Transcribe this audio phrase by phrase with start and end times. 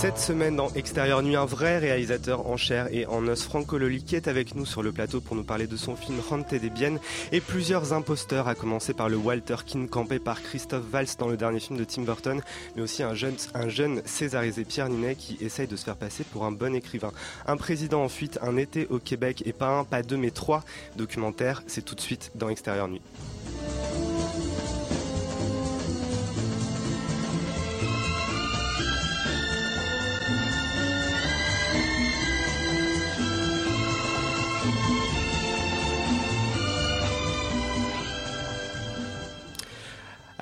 [0.00, 4.02] Cette semaine dans Extérieur Nuit, un vrai réalisateur en chair et en os, Franco Loli,
[4.02, 6.70] qui est avec nous sur le plateau pour nous parler de son film Rente des
[6.70, 6.98] Biennes
[7.32, 11.36] et plusieurs imposteurs, à commencer par le Walter King campé par Christophe Valls dans le
[11.36, 12.40] dernier film de Tim Burton,
[12.76, 16.24] mais aussi un jeune, un jeune césarisé Pierre Ninet qui essaye de se faire passer
[16.24, 17.12] pour un bon écrivain.
[17.46, 20.64] Un président en fuite, un été au Québec et pas un, pas deux, mais trois
[20.96, 21.62] documentaires.
[21.66, 23.02] C'est tout de suite dans Extérieur Nuit.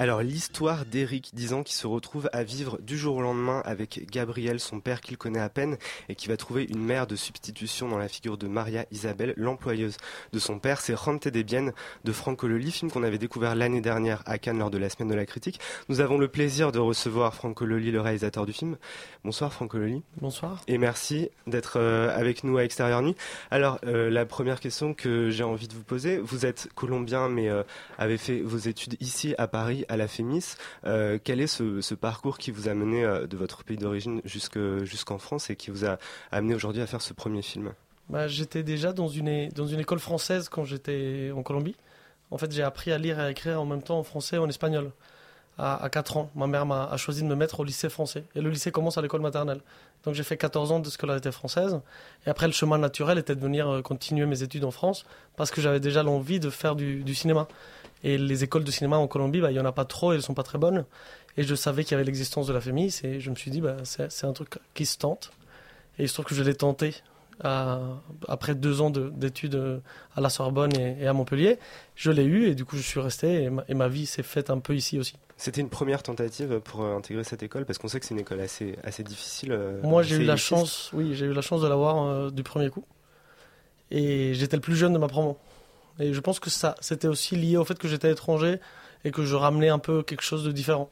[0.01, 4.09] Alors l'histoire d'Éric, 10 ans, qui se retrouve à vivre du jour au lendemain avec
[4.09, 5.77] Gabriel, son père qu'il connaît à peine,
[6.09, 9.97] et qui va trouver une mère de substitution dans la figure de Maria Isabelle, l'employeuse
[10.33, 10.81] de son père.
[10.81, 11.73] C'est Rente des Biennes
[12.05, 15.09] de Franco Loli, film qu'on avait découvert l'année dernière à Cannes lors de la semaine
[15.09, 15.59] de la critique.
[15.89, 18.77] Nous avons le plaisir de recevoir Franco Loli, le réalisateur du film.
[19.25, 20.05] Bonsoir Franco Loli.
[20.21, 20.63] Bonsoir.
[20.69, 23.17] Et merci d'être euh, avec nous à Extérieur Nuit.
[23.51, 27.49] Alors, euh, la première question que j'ai envie de vous poser, vous êtes colombien mais
[27.49, 27.65] euh,
[27.99, 30.57] avez fait vos études ici à Paris, à la FEMIS.
[30.85, 34.85] Euh, quel est ce, parcours qui vous a mené euh, de votre pays d'origine jusque-
[34.85, 35.99] jusqu'en France et qui vous a
[36.31, 37.73] amené aujourd'hui à faire ce premier film?
[38.09, 41.77] Bah, j'étais déjà dans une, dans une école française quand j'étais en Colombie.
[42.31, 44.39] En fait, j'ai appris à lire et à écrire en même temps en français et
[44.39, 44.91] en espagnol.
[45.61, 48.23] À, à 4 ans, ma mère m'a choisi de me mettre au lycée français.
[48.37, 49.61] Et le lycée commence à l'école maternelle.
[50.05, 51.81] Donc j'ai fait 14 ans de scolarité française.
[52.27, 55.05] Et après, le chemin naturel était de venir euh, continuer mes études en France
[55.37, 57.49] parce que j'avais déjà l'envie de faire du cinéma.
[58.05, 60.23] Et les écoles de cinéma en Colombie, bah, il n'y en a pas trop, elles
[60.23, 60.85] sont pas très bonnes.
[61.37, 63.61] Et je savais qu'il y avait l'existence de la FEMIS et je me suis dit,
[63.61, 65.31] bah, c'est un truc qui se tente.
[65.99, 66.95] Et il se trouve que je l'ai tenté
[67.43, 67.81] à-
[68.29, 69.79] après deux ans de- d'études euh,
[70.17, 71.59] à la Sorbonne et, et à Montpellier.
[71.95, 74.25] Je l'ai eu et du coup je suis resté et ma, et ma vie s'est
[74.25, 75.15] faite un peu ici aussi.
[75.37, 78.21] C'était une première tentative pour euh, intégrer cette école parce qu'on sait que c'est une
[78.21, 79.53] école assez, assez difficile.
[79.53, 82.43] euh, Moi j'ai eu la chance, oui, j'ai eu la chance de l'avoir euh, du
[82.43, 82.85] premier coup.
[83.91, 85.39] Et j'étais le plus jeune de ma promo.
[86.01, 88.61] Et je pense que ça, c'était aussi lié au fait que j'étais étranger
[89.05, 90.91] et que je ramenais un peu quelque chose de différent.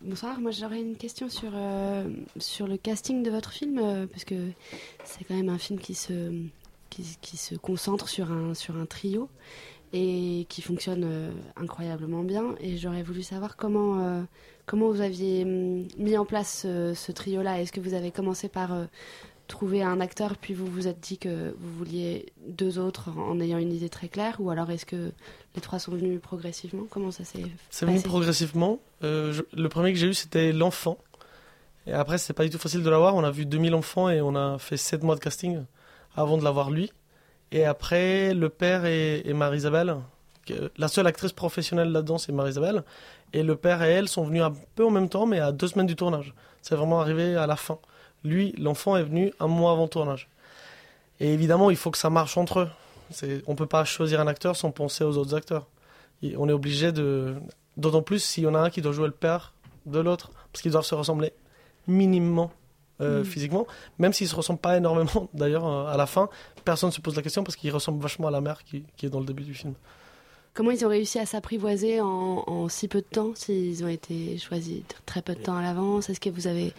[0.00, 4.24] Bonsoir, moi j'aurais une question sur, euh, sur le casting de votre film, euh, parce
[4.24, 4.36] que
[5.04, 6.32] c'est quand même un film qui se,
[6.88, 9.28] qui, se concentre sur un, sur un trio
[9.92, 12.54] et qui fonctionne euh, incroyablement bien.
[12.60, 14.24] Et j'aurais voulu savoir comment,
[14.66, 17.60] comment vous aviez hum, mis en place ce, ce trio-là.
[17.60, 18.70] Est-ce que vous avez commencé par
[19.48, 23.58] trouver un acteur, puis vous vous êtes dit que vous vouliez deux autres en, ayant
[23.58, 25.10] une idée très claire, ou alors est-ce que
[25.56, 26.84] les trois sont venus progressivement?
[26.90, 28.78] Comment ça s'est C'est venu progressivement.
[29.02, 30.98] Euh, je- le premier que j'ai eu, c'était l'enfant.
[31.86, 33.14] Et après, c'est pas du tout facile de l'avoir.
[33.16, 35.62] On a vu 2000 enfants et on a fait 7 mois de casting
[36.14, 36.92] avant de l'avoir lui.
[37.50, 39.96] Et après, le père et, et Marie-Isabelle.
[40.76, 42.82] La seule actrice professionnelle là-dedans, c'est Marie-Isabelle.
[43.32, 45.68] Et le père et elle sont venus un peu en même temps, mais à deux
[45.68, 46.34] semaines du tournage.
[46.60, 47.78] C'est vraiment arrivé à la fin.
[48.24, 50.28] Lui, l'enfant est venu un mois avant le tournage.
[51.20, 52.68] Et évidemment, il faut que ça marche entre eux.
[53.10, 55.66] C'est- On peut pas choisir un acteur sans penser aux autres acteurs.
[56.22, 57.34] Et on est obligé de,
[57.76, 59.52] D'autant plus s'il y en a un qui doit jouer le père
[59.86, 61.32] de l'autre, parce qu'ils doivent se ressembler
[61.86, 62.50] minimement
[63.00, 63.24] euh, Mm.
[63.24, 63.66] physiquement,
[64.00, 65.28] même s'ils se ressemblent pas énormément.
[65.32, 66.28] D'ailleurs, euh, à la fin,
[66.64, 69.06] personne ne se pose la question parce qu'ils ressemblent vachement à la mère qui, qui
[69.06, 69.74] est dans le début du film.
[70.58, 74.36] Comment ils ont réussi à s'apprivoiser en, en si peu de temps, s'ils ont été
[74.38, 76.10] choisis tr- très peu de temps à l'avance?
[76.10, 76.72] Est-ce que vous avez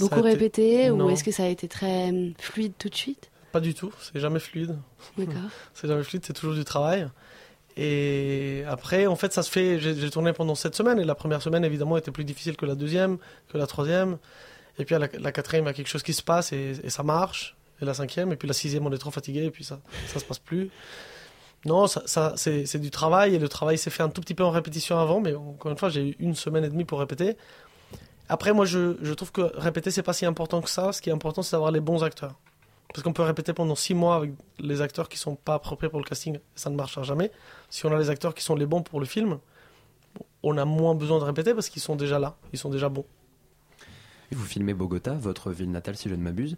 [0.00, 3.30] beaucoup été- répété ou est-ce que ça a été très hum, fluide tout de suite?
[3.52, 4.76] Pas du tout, c'est jamais fluide.
[5.16, 5.34] D'accord.
[5.74, 7.08] C'est jamais fluide, c'est toujours du travail.
[7.76, 9.78] Et après, en fait, ça se fait.
[9.78, 12.74] J'ai tourné pendant sept semaines et la première semaine, évidemment, était plus difficile que la
[12.74, 13.18] deuxième,
[13.48, 14.18] que la troisième.
[14.80, 16.72] Et puis à la, la quatrième, il y a quelque chose qui se passe et,
[16.82, 17.56] et ça marche.
[17.80, 20.18] Et la cinquième, et puis la sixième, on est trop fatigué et puis ça, ça
[20.18, 20.68] se passe plus.
[21.66, 24.50] Non, ça, c'est du travail et le travail s'est fait un tout petit peu en
[24.50, 27.36] répétition avant, mais encore une fois, j'ai eu une semaine et demie pour répéter.
[28.30, 30.92] Après, moi, je, trouve que répéter, c'est pas si important que ça.
[30.92, 32.34] Ce qui est important, c'est d'avoir les bons acteurs.
[32.88, 36.00] Parce qu'on peut répéter pendant six mois avec les acteurs qui sont pas appropriés pour
[36.00, 37.30] le casting, ça ne marchera jamais.
[37.68, 39.38] Si on a les acteurs qui sont les bons pour le film,
[40.42, 43.04] on a moins besoin de répéter parce qu'ils sont déjà là, ils sont déjà bons.
[44.32, 46.56] Vous filmez Bogota, votre ville natale si je ne m'abuse.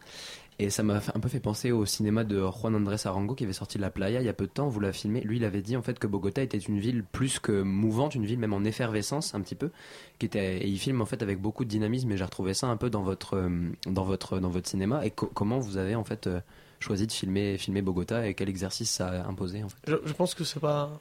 [0.58, 3.52] Et ça m'a un peu fait penser au cinéma de Juan Andrés Arango qui avait
[3.52, 4.68] sorti La Playa il y a peu de temps.
[4.68, 5.20] Vous l'avez filmé.
[5.22, 8.26] Lui, il avait dit en fait que Bogota était une ville plus que mouvante, une
[8.26, 9.70] ville même en effervescence un petit peu.
[10.18, 12.12] Qui était, et il filme en fait avec beaucoup de dynamisme.
[12.12, 13.48] Et j'ai retrouvé ça un peu dans votre, euh,
[13.86, 15.04] dans votre, dans votre cinéma.
[15.06, 16.40] Et co- comment vous avez en fait euh,
[16.80, 19.78] choisi de filmer, filmer Bogota et quel exercice ça a imposé en fait?
[19.86, 21.00] Je, pense que c'est pas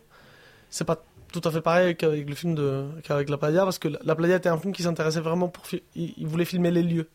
[0.69, 1.03] c'est pas
[1.33, 4.15] tout à fait pareil qu'avec le film de qu'avec La Playa parce que La- La
[4.15, 5.65] Playa était un film qui s'intéressait vraiment pour
[5.95, 7.09] il voulait filmer les lieux.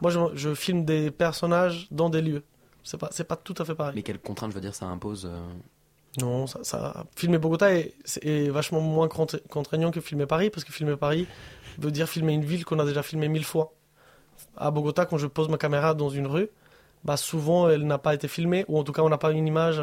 [0.00, 2.42] Moi je, je filme des personnages dans des lieux.
[2.82, 3.94] C'est pas c'est pas tout à fait pareil.
[3.96, 5.38] Mais quelles contraintes, je veux dire, ça impose euh,
[6.20, 10.72] Non, ça, ça filmer Bogota est, vachement moins contra- contraignant que filmer Paris parce que
[10.72, 11.26] filmer Paris
[11.78, 13.72] veut dire filmer une ville qu'on a déjà filmée mille fois.
[14.56, 16.48] À Bogota, quand je pose ma caméra dans une rue,
[17.04, 19.46] bah souvent elle n'a pas été filmée ou en tout cas on n'a pas une
[19.46, 19.80] image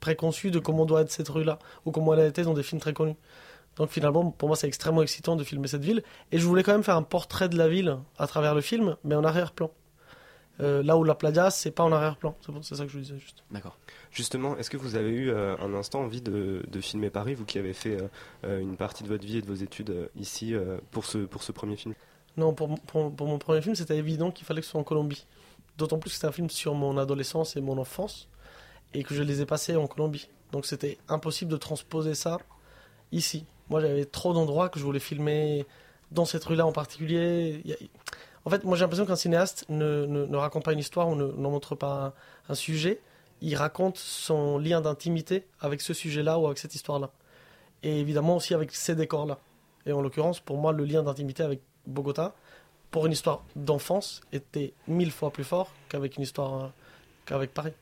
[0.00, 2.80] préconçue de comment doit être cette rue-là ou comment elle a été dans des films
[2.80, 3.16] très connus.
[3.78, 6.02] Donc finalement, pour moi, c'est extrêmement excitant de filmer cette ville.
[6.32, 8.96] Et je voulais quand même faire un portrait de la ville à travers le film,
[9.04, 9.70] mais en arrière-plan.
[10.60, 12.36] Euh, là où la playa, c'est pas en arrière-plan.
[12.44, 13.44] C'est bon, c'est ça que je disais juste.
[13.52, 13.78] D'accord.
[14.10, 17.44] Justement, est-ce que vous avez eu euh, un instant envie de, de filmer Paris, vous
[17.44, 17.98] qui avez fait
[18.44, 20.54] euh, une partie de votre vie et de vos études ici
[20.90, 21.94] pour, ce, pour ce premier film?
[22.36, 24.84] Non, pour, pour, pour mon premier film, c'était évident qu'il fallait que ce soit en
[24.84, 25.24] Colombie.
[25.76, 28.28] D'autant plus que c'était un film sur mon adolescence et mon enfance,
[28.92, 30.28] et que je les ai passés en Colombie.
[30.50, 32.38] Donc c'était impossible de transposer ça
[33.12, 33.46] ici.
[33.70, 35.66] Moi, j'avais trop d'endroits que je voulais filmer
[36.10, 37.62] dans cette rue-là en particulier.
[38.44, 41.26] En fait, moi, j'ai l'impression qu'un cinéaste ne, ne, raconte pas une histoire ou ne,
[41.26, 42.14] n'en montre pas
[42.48, 43.00] un, un sujet.
[43.40, 47.10] Il raconte son lien d'intimité avec ce sujet-là ou avec cette histoire-là.
[47.82, 49.38] Et évidemment aussi avec ces décors-là.
[49.86, 52.34] Et en l'occurrence, pour moi, le lien d'intimité avec Bogota,
[52.90, 56.68] pour une histoire d'enfance, était mille fois plus fort qu'avec une histoire euh,
[57.26, 57.72] qu'avec Paris.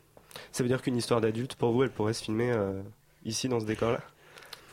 [0.52, 2.82] Ça veut dire qu'une histoire d'adulte, pour vous, elle pourrait se filmer euh,
[3.24, 4.00] ici, dans ce décor-là?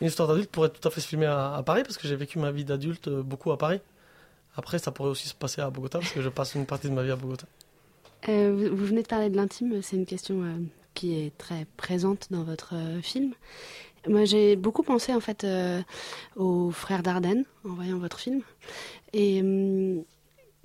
[0.00, 2.38] Une histoire d'adulte pourrait tout à fait se filmer à, Paris, parce que j'ai vécu
[2.38, 3.80] ma vie d'adulte euh, beaucoup à Paris.
[4.56, 6.94] Après, ça pourrait aussi se passer à Bogota, parce que je passe une partie de
[6.94, 7.46] ma vie à Bogota.
[8.28, 10.58] Euh, vous, venez de parler de l'intime, c'est une question euh,
[10.94, 13.32] qui est très présente dans votre film.
[14.08, 15.46] Moi, j'ai beaucoup pensé en fait
[16.36, 18.42] aux frères Dardenne en voyant votre film.
[19.14, 20.04] Et hum,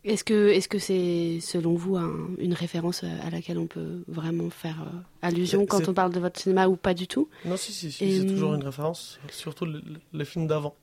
[0.04, 4.04] est-ce que est-ce que c'est selon vous un- une référence euh, à laquelle on peut
[4.08, 7.30] vraiment faire euh, allusion quand on parle de votre cinéma ou pas du tout?
[7.46, 10.48] Non, si, si, si, Et, c'est toujours hum, une référence, surtout le- le- les films
[10.48, 10.76] d'avant.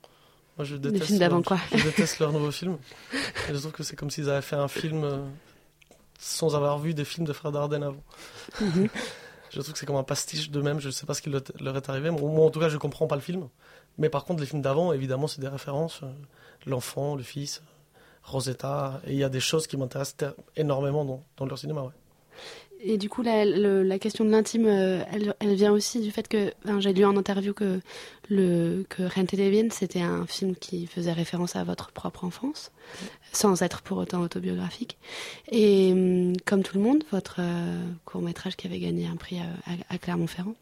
[0.57, 1.57] Moi, je déteste films d'avant, quoi.
[1.71, 2.77] Je déteste leurs nouveaux films.
[3.49, 5.19] Et je trouve que c'est comme s'ils avaient fait un film euh,
[6.19, 8.03] sans avoir vu des films de Frères Dardenne avant.
[8.61, 8.87] Mhm.
[9.49, 10.81] Je trouve que c'est comme un pastiche d'eux-mêmes.
[10.81, 12.09] Je ne sais pas ce qui leur est arrivé.
[12.11, 13.47] Moi, en tout cas, je comprends pas le film.
[13.97, 16.01] Mais par contre, les films d'avant, évidemment, c'est des références.
[16.65, 17.61] L'enfant, le fils,
[18.27, 19.01] Rosetta.
[19.05, 21.81] Et il y a des choses qui m'intéressent énormément dans, dans leur cinéma.
[21.81, 21.91] Ouais.
[22.79, 26.93] Et du coup, la, question de l'intime, euh, elle, vient aussi du fait que j'ai
[26.93, 27.79] lu en interview que,
[28.29, 32.71] le, que Rente de Bien, c'était un film qui faisait référence à votre propre enfance,
[33.31, 34.97] sans être pour autant autobiographique.
[35.51, 37.41] Et hum, comme tout le monde, votre
[38.05, 39.39] court-métrage qui avait gagné un prix
[39.89, 40.53] à Clermont-Ferrand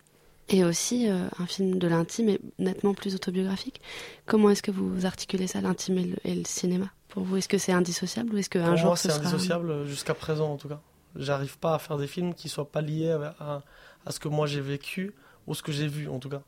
[0.50, 3.81] est aussi euh, un film de l'intime et nettement plus autobiographique.
[4.25, 6.92] Comment est-ce que vous articulez ça, l'intime et le, et le cinéma?
[7.09, 9.86] Pour vous, est-ce que c'est indissociable ou est-ce qu'un jour moi, ce c'est indissociable euh,
[9.86, 10.81] jusqu'à présent, en tout cas.
[11.15, 13.63] J'arrive pas à faire des films qui soient pas liés à, à-
[14.06, 15.13] à ce que moi j'ai vécu
[15.47, 16.42] ou ce que j'ai vu, en tout cas.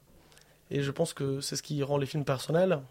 [0.70, 2.82] Et je pense que c'est ce qui rend les films personnels.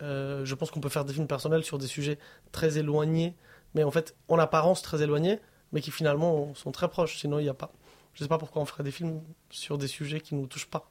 [0.00, 2.18] Euh, je pense qu'on peut faire des films personnels sur des sujets
[2.52, 3.34] très éloignés,
[3.74, 5.40] mais en fait, en apparence très éloignés,
[5.72, 7.18] mais qui finalement sont très proches.
[7.18, 7.72] Sinon, il n'y a pas.
[8.14, 10.88] Je sais pas pourquoi on ferait des films sur des sujets qui nous touchent pas.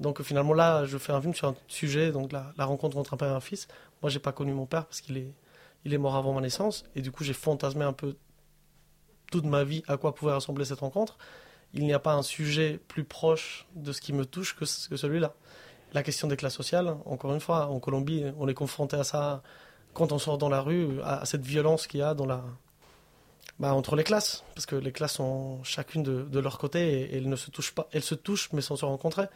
[0.00, 3.16] Donc finalement, là, je fais un film sur un sujet, donc la, rencontre entre un
[3.16, 3.68] père et un fils.
[4.02, 5.32] Moi, j'ai pas connu mon père parce qu'il est,
[5.84, 8.16] il est mort avant ma naissance, et du coup, j'ai fantasmé un peu
[9.30, 11.18] toute ma vie à quoi pouvait ressembler cette rencontre.
[11.74, 14.96] Il n'y a pas un sujet plus proche de ce qui me touche que, que
[14.96, 15.34] celui-là.
[15.92, 19.42] La question des classes sociales, encore une fois, en Colombie, on est confronté à ça
[19.94, 22.44] quand on sort dans la rue, à cette violence qu'il y a dans la,
[23.58, 27.16] bah, entre les classes, parce que les classes sont chacune de, de leur côté et,
[27.16, 29.26] elles ne se touchent pas, elles se touchent mais sans se rencontrer.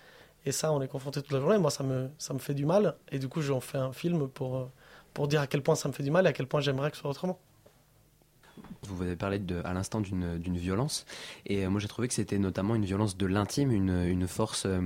[0.44, 1.58] Et ça, on est confronté toute la journée.
[1.58, 4.28] Moi, ça me, ça me fait du mal, et du coup, j'en fais un film
[4.28, 4.70] pour, euh,
[5.14, 6.90] pour dire à quel point ça me fait du mal et à quel point j'aimerais
[6.90, 7.38] que ce soit autrement.
[8.88, 11.06] Vous avez parlé de, à l'instant d'une d'une violence,
[11.46, 14.64] et euh, moi j'ai trouvé que c'était notamment une violence de l'intime, une, une force,
[14.66, 14.80] euh,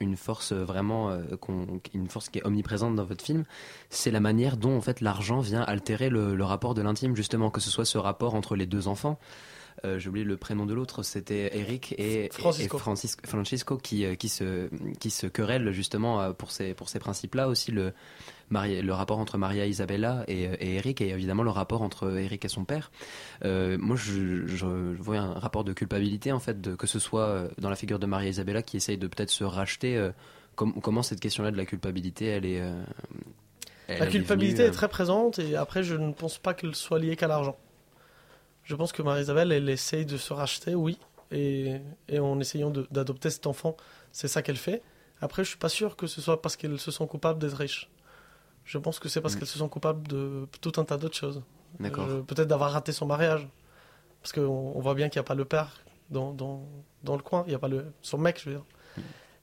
[0.00, 1.20] une force vraiment, euh,
[1.92, 3.44] une force qui est omniprésente dans votre film.
[3.90, 7.50] C'est la manière dont en fait l'argent vient altérer le, le rapport de l'intime, justement,
[7.50, 9.18] que ce soit ce rapport entre les deux enfants.
[9.84, 12.76] euh, j'ai oublié le prénom de l'autre, c'était Eric et, Francisco.
[12.76, 14.68] et Francis- Francisco qui, qui, se,
[14.98, 17.48] qui se querellent justement pour ces, pour ces principes-là.
[17.48, 17.92] Aussi le,
[18.52, 22.44] Maria- le rapport entre Maria Isabella et, et Eric et évidemment le rapport entre Eric
[22.44, 22.90] et son père.
[23.44, 27.48] Euh, moi, je, vois un rapport de culpabilité en fait, de, que ce soit euh,
[27.58, 29.96] dans la figure de Maria Isabella qui essaye de peut-être se racheter.
[29.96, 30.12] euh,
[30.54, 32.60] com- comment cette question-là de la culpabilité, elle est.
[32.60, 32.82] euh,
[33.88, 36.74] elle La est culpabilité venue, est très présente et après, je ne pense pas qu'elle
[36.74, 37.56] soit liée qu'à l'argent.
[38.64, 40.96] Je pense que Marie-Isabelle, elle essaye de se racheter, oui,
[41.32, 41.76] et,
[42.08, 43.76] et en essayant d'adopter cet enfant,
[44.12, 44.82] c'est ça qu'elle fait.
[45.20, 47.90] Après, je suis pas sûr que ce soit parce qu'elles se sont coupables d'être riches.
[48.64, 49.38] Je pense que c'est parce Mm.
[49.40, 51.42] qu'elles se sont coupables de tout un tas d'autres choses.
[51.80, 52.06] D'accord.
[52.08, 53.48] Euh, Peut-être d'avoir raté son mariage.
[54.22, 56.64] Parce qu'on on voit bien qu'il n'y a pas le père dans, dans,
[57.02, 57.42] dans le coin.
[57.46, 58.64] Il n'y a pas le, son mec, je veux dire.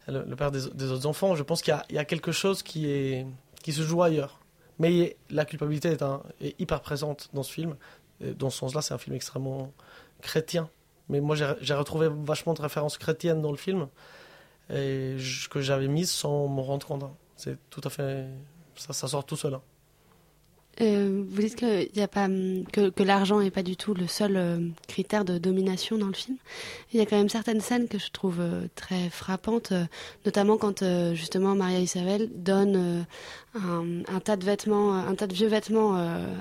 [0.07, 1.35] Le, le père des, des autres enfants.
[1.35, 3.27] Je pense qu'il y a, il y a quelque chose qui, est,
[3.61, 4.39] qui se joue ailleurs.
[4.79, 7.75] Mais la culpabilité est, un- est hyper présente dans ce film.
[8.21, 9.73] Et dans ce sens-là, c'est un film extrêmement
[10.21, 10.69] chrétien.
[11.09, 13.87] Mais moi, j'ai retrouvé vachement de références chrétiennes dans le film.
[14.69, 17.03] Et je- que j'avais mises sans m'en rendre compte.
[17.03, 17.11] hein.
[17.35, 18.27] C'est tout à fait.
[18.79, 19.53] Ça, sort tout seul.
[19.55, 19.61] hein.
[20.81, 24.07] Euh, vous dites que, y a pas, hum, que, l'argent n'est pas du tout le
[24.07, 26.37] seul euh, critère de domination dans le film.
[26.93, 29.73] Il y a quand même certaines scènes que je trouve euh, très frappantes,
[30.25, 30.83] notamment quand
[31.13, 33.05] justement Maria Isabelle donne
[33.55, 35.95] un, tas de vêtements, un tas de vieux vêtements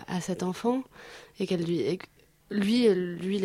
[0.07, 0.83] à cet enfant
[1.41, 1.99] et qu'elle lui,
[2.51, 3.41] lui, lui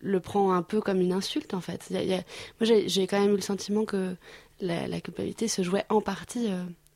[0.00, 1.90] le, prend un peu comme une insulte en fait.
[1.90, 4.14] Moi, j'ai quand même eu le sentiment que
[4.60, 6.48] la culpabilité se jouait en partie.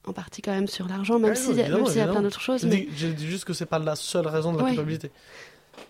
[0.06, 2.62] En partie quand même sur l'argent, même s'il s'il y a plein d'autres choses.
[2.62, 4.70] Je mais- dis, je dis juste que c'est pas la seule raison de la Ouais.
[4.70, 5.10] culpabilité.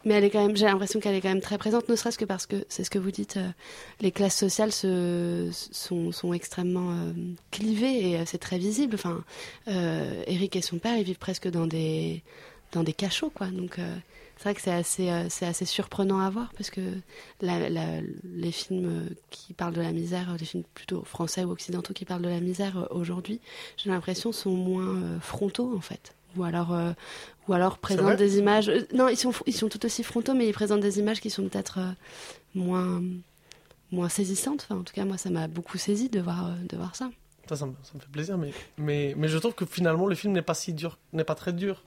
[0.04, 2.18] Mais elle est quand même, j'ai l'impression qu'elle est quand même très présente, ne serait-ce
[2.18, 3.48] que parce que c'est ce que vous dites, euh,
[4.00, 7.12] les classes sociales se, sont, sont extrêmement euh,
[7.52, 8.96] clivées et euh, c'est très visible.
[8.96, 9.22] Enfin,
[9.68, 12.22] Eric et son père, ils vivent presque dans des
[12.72, 13.46] dans des cachots, quoi.
[13.46, 13.78] Donc
[14.36, 16.80] c'est vrai que c'est assez euh, c'est assez surprenant à voir parce que
[17.40, 21.50] la- la- les films qui parlent de la misère, euh, les films plutôt français ou
[21.50, 23.40] occidentaux qui parlent de la misère euh, aujourd'hui,
[23.76, 26.14] j'ai l'impression sont moins euh, frontaux en fait.
[26.36, 26.92] Ou alors, euh,
[27.48, 28.70] ou alors présentent des images.
[28.92, 31.48] non, ils sont, ils sont tout aussi frontaux, mais ils présentent des images qui sont
[31.48, 31.78] peut-être
[32.54, 33.02] moins,
[33.90, 34.66] moins saisissantes.
[34.68, 37.10] Enfin, en tout cas, moi, ça m'a beaucoup saisi de voir, de voir ça.
[37.48, 40.14] Ça, ça me, ça me fait plaisir, mais, mais, mais je trouve que finalement, le
[40.14, 41.82] film n'est pas si dur, n'est pas très dur.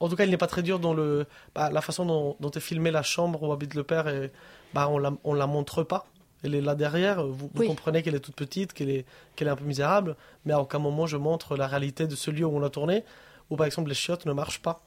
[0.00, 2.50] En tout cas, il n'est pas très dur dans le, bah, la façon dont, dont
[2.50, 4.08] est filmée la chambre où habite le père.
[4.08, 4.30] Et,
[4.74, 6.06] bah, on la, on la montre pas.
[6.42, 7.24] Elle est là derrière.
[7.26, 7.66] Vous, vous Oui.
[7.66, 10.16] comprenez qu'elle est toute petite, qu'elle est, qu'elle est un peu misérable.
[10.44, 13.04] Mais à aucun moment, je montre la réalité de ce lieu où on a tourné,
[13.50, 14.80] où par exemple les chiottes ne marchent pas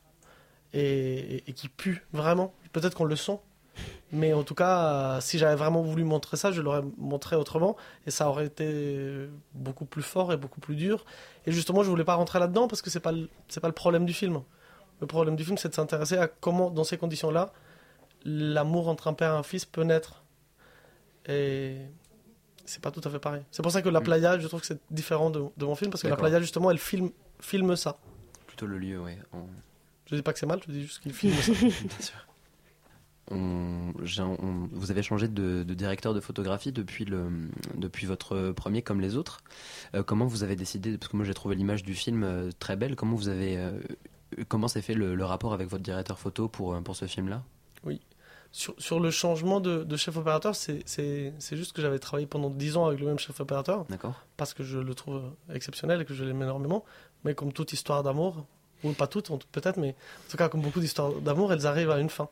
[0.74, 0.82] et,
[1.38, 2.54] et, et qui puent vraiment.
[2.72, 3.40] Peut-être qu'on le sent.
[4.12, 4.80] Mais en tout cas,
[5.18, 9.30] euh, si j'avais vraiment voulu montrer ça, je l'aurais montré autrement et ça aurait été
[9.54, 11.06] beaucoup plus fort et beaucoup plus dur.
[11.46, 13.14] Et justement, je voulais pas rentrer là-dedans parce que c'est pas
[13.48, 14.42] c'est pas le problème du film.
[15.02, 17.54] Le problème du film, c'est de s'intéresser à comment, dans ces conditions-là,
[18.26, 20.24] l'amour entre un père et un fils peut naître.
[21.28, 21.78] Et
[22.66, 23.44] c'est pas tout à fait pareil.
[23.52, 25.90] C'est pour ça que La Playa, je trouve que c'est différent de, de mon film
[25.92, 26.16] parce que La.
[26.18, 27.98] Playa, justement, elle filme, filme ça.
[28.48, 29.18] Plutôt le lieu, ouais.
[29.32, 29.48] en-
[30.08, 31.52] Je dis pas que c'est mal, je dis juste qu'il filme ça.
[31.62, 32.26] Bien sûr.
[33.32, 37.28] On- on- vous avez changé de, de directeur de photographie depuis, le,
[37.76, 39.42] depuis votre premier comme les autres.
[39.94, 42.76] Euh, comment vous avez décidé, parce que moi j'ai trouvé l'image du film euh, très
[42.76, 43.72] belle, comment vous avez, euh,
[44.48, 47.44] comment s'est fait le, le rapport avec votre directeur photo pour, euh, pour ce film-là?
[47.84, 48.02] Oui.
[48.52, 50.84] Sur, sur le changement de, de chef opérateur, c'est-
[51.52, 53.86] juste que j'avais travaillé pendant 10 ans avec le même chef opérateur.
[53.90, 54.24] D'accord.
[54.38, 55.22] Parce que je le trouve
[55.54, 56.84] exceptionnel et que je l'aime énormément.
[57.24, 58.46] Mais comme toute histoire d'amour,
[58.84, 61.68] ou pas toutes en tout- peut-être, mais en tout cas, comme beaucoup d'histoires d'amour, elles
[61.68, 62.28] arrivent à une fin.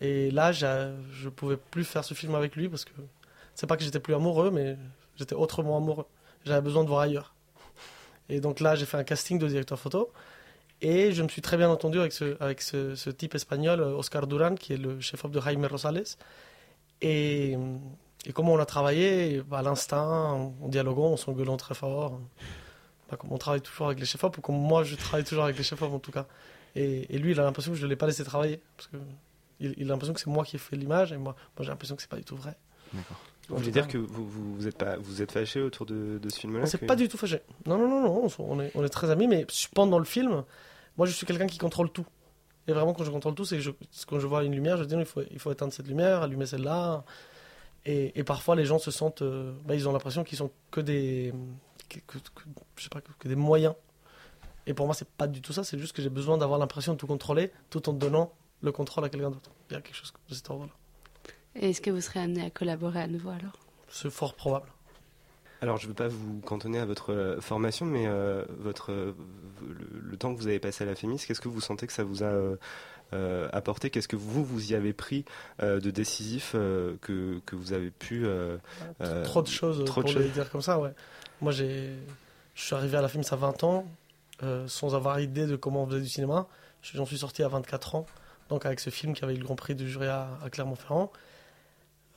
[0.00, 2.92] Et là, je pouvais plus faire ce film avec lui parce que
[3.54, 4.76] c'est pas que j'étais plus amoureux, mais
[5.16, 6.06] j'étais autrement amoureux.
[6.44, 7.34] J'avais besoin de voir ailleurs.
[8.28, 10.12] Et donc là, j'ai fait un casting de directeur photo.
[10.82, 13.92] Et je me suis très bien entendu avec ce, avec ce, ce type espagnol, euh,
[13.96, 16.04] Oscar Duran, qui est le chef-op de Jaime Rosales.
[17.02, 17.56] Et,
[18.26, 22.18] et comment on a travaillé bah, À l'instinct, en, dialoguant, en s'engueulant très fort.
[23.10, 25.58] Bah, comme on travaille toujours avec les chefs-op, ou comme moi je travaille toujours avec
[25.58, 26.26] les chefs-op en tout cas.
[26.76, 28.60] Et, et lui, il a l'impression que je ne l'ai pas laissé travailler.
[28.76, 28.96] Parce que
[29.60, 31.68] il, il a l'impression que c'est moi qui ai fait l'image, et moi, moi j'ai
[31.70, 32.56] l'impression que c'est pas du tout vrai.
[32.94, 33.18] D'accord.
[33.48, 36.28] Vous voulez dire que vous, vous, vous êtes pas vous êtes fâché autour de, de
[36.30, 37.40] ce film-là On s'est que- pas du tout fâché.
[37.66, 39.44] Non, non, non, non, on est, on est très amis, mais
[39.74, 40.44] pendant le film,
[40.96, 42.06] moi je suis quelqu'un qui contrôle tout.
[42.68, 43.70] Et vraiment, quand je contrôle tout, c'est que je,
[44.06, 46.22] quand je vois une lumière, je dis non, il faut, il faut éteindre cette lumière,
[46.22, 47.04] allumer celle-là.
[47.86, 49.22] Et, et parfois, les gens se sentent.
[49.22, 51.32] euh, bah, ils ont l'impression qu'ils sont que des.
[51.88, 52.44] Que, que- que-
[52.76, 53.74] je sais pas, que, des moyens.
[54.66, 56.92] Et pour moi, c'est pas du tout ça, c'est juste que j'ai besoin d'avoir l'impression
[56.92, 59.50] de tout contrôler tout en donnant le contrôle à quelqu'un d'autre.
[59.70, 60.72] Il y a quelque chose de cet ordre-là.
[61.56, 63.58] Et Est-ce que vous serez amené à collaborer à nouveau alors?
[63.88, 64.68] C'est fort probable.
[65.62, 69.14] Alors, je ne veux pas vous cantonner à votre euh, formation, mais euh, votre, le,
[70.00, 72.02] le temps que vous avez passé à la FEMIS, qu'est-ce que vous sentez que ça
[72.02, 72.32] vous a
[73.12, 73.90] euh, apporté?
[73.90, 75.24] Qu'est-ce que vous, vous y avez pris
[75.62, 78.24] euh, de décisif que, que vous avez pu...
[79.24, 80.22] trop de choses trop de pour choses.
[80.22, 80.92] les dire comme ça, ouais.
[81.40, 81.92] Moi, je
[82.54, 83.86] suis arrivé à la film à 20 ans,
[84.66, 86.46] sans avoir idée de comment on faisait du cinéma.
[86.82, 88.06] J'en suis sorti à 24 ans,
[88.48, 91.12] donc avec ce film qui avait eu le Grand Prix du jury à, à Clermont-Ferrand.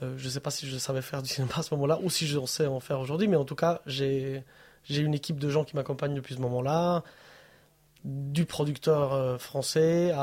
[0.01, 2.09] Euh, je ne sais pas si je savais faire du cinéma à ce moment-là ou
[2.09, 4.43] si je sais en faire aujourd'hui, mais en tout cas, j'ai,
[4.89, 7.03] une équipe de gens qui m'accompagnent depuis ce moment-là,
[8.03, 10.13] du producteur euh, français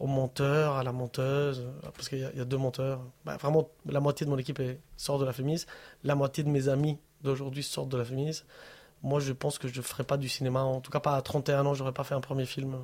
[0.00, 3.00] au monteur, à la monteuse, euh, parce qu'il y, a- deux monteurs.
[3.24, 4.60] Bah, vraiment, la moitié de mon équipe
[4.96, 5.66] sort de la FEMIS,
[6.02, 8.42] la moitié de mes amis d'aujourd'hui sortent de la FEMIS.
[9.04, 11.22] Moi, je pense que je ne ferais pas du cinéma, en tout cas pas à
[11.22, 12.76] 31 ans, j'aurais pas fait un premier film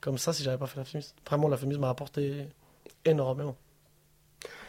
[0.00, 1.12] comme ça si j'avais pas fait la FEMIS.
[1.26, 2.46] Vraiment, la FEMIS m'a apporté
[3.04, 3.56] énormément.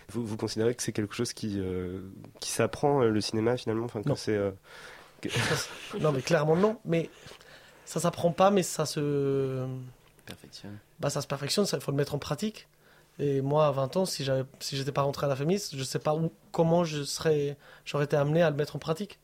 [0.09, 1.99] Vous, vous considérez que c'est quelque chose qui, euh,
[2.39, 4.51] qui s'apprend, euh, le cinéma, finalement enfin, que c'est, euh,
[5.21, 5.29] que-
[5.99, 6.79] non, mais clairement non.
[6.85, 7.09] Mais
[7.85, 9.65] ça s'apprend pas, mais ça se.
[10.25, 10.77] Perfectionne.
[10.99, 12.67] Bah, ça se perfectionne, il faut le mettre en pratique.
[13.19, 15.83] Et moi, à 20 ans, si j'avais, si j'étais pas rentré à la FEMIS, je
[15.83, 19.19] sais pas où, comment je serais, j'aurais été amené à le mettre en pratique.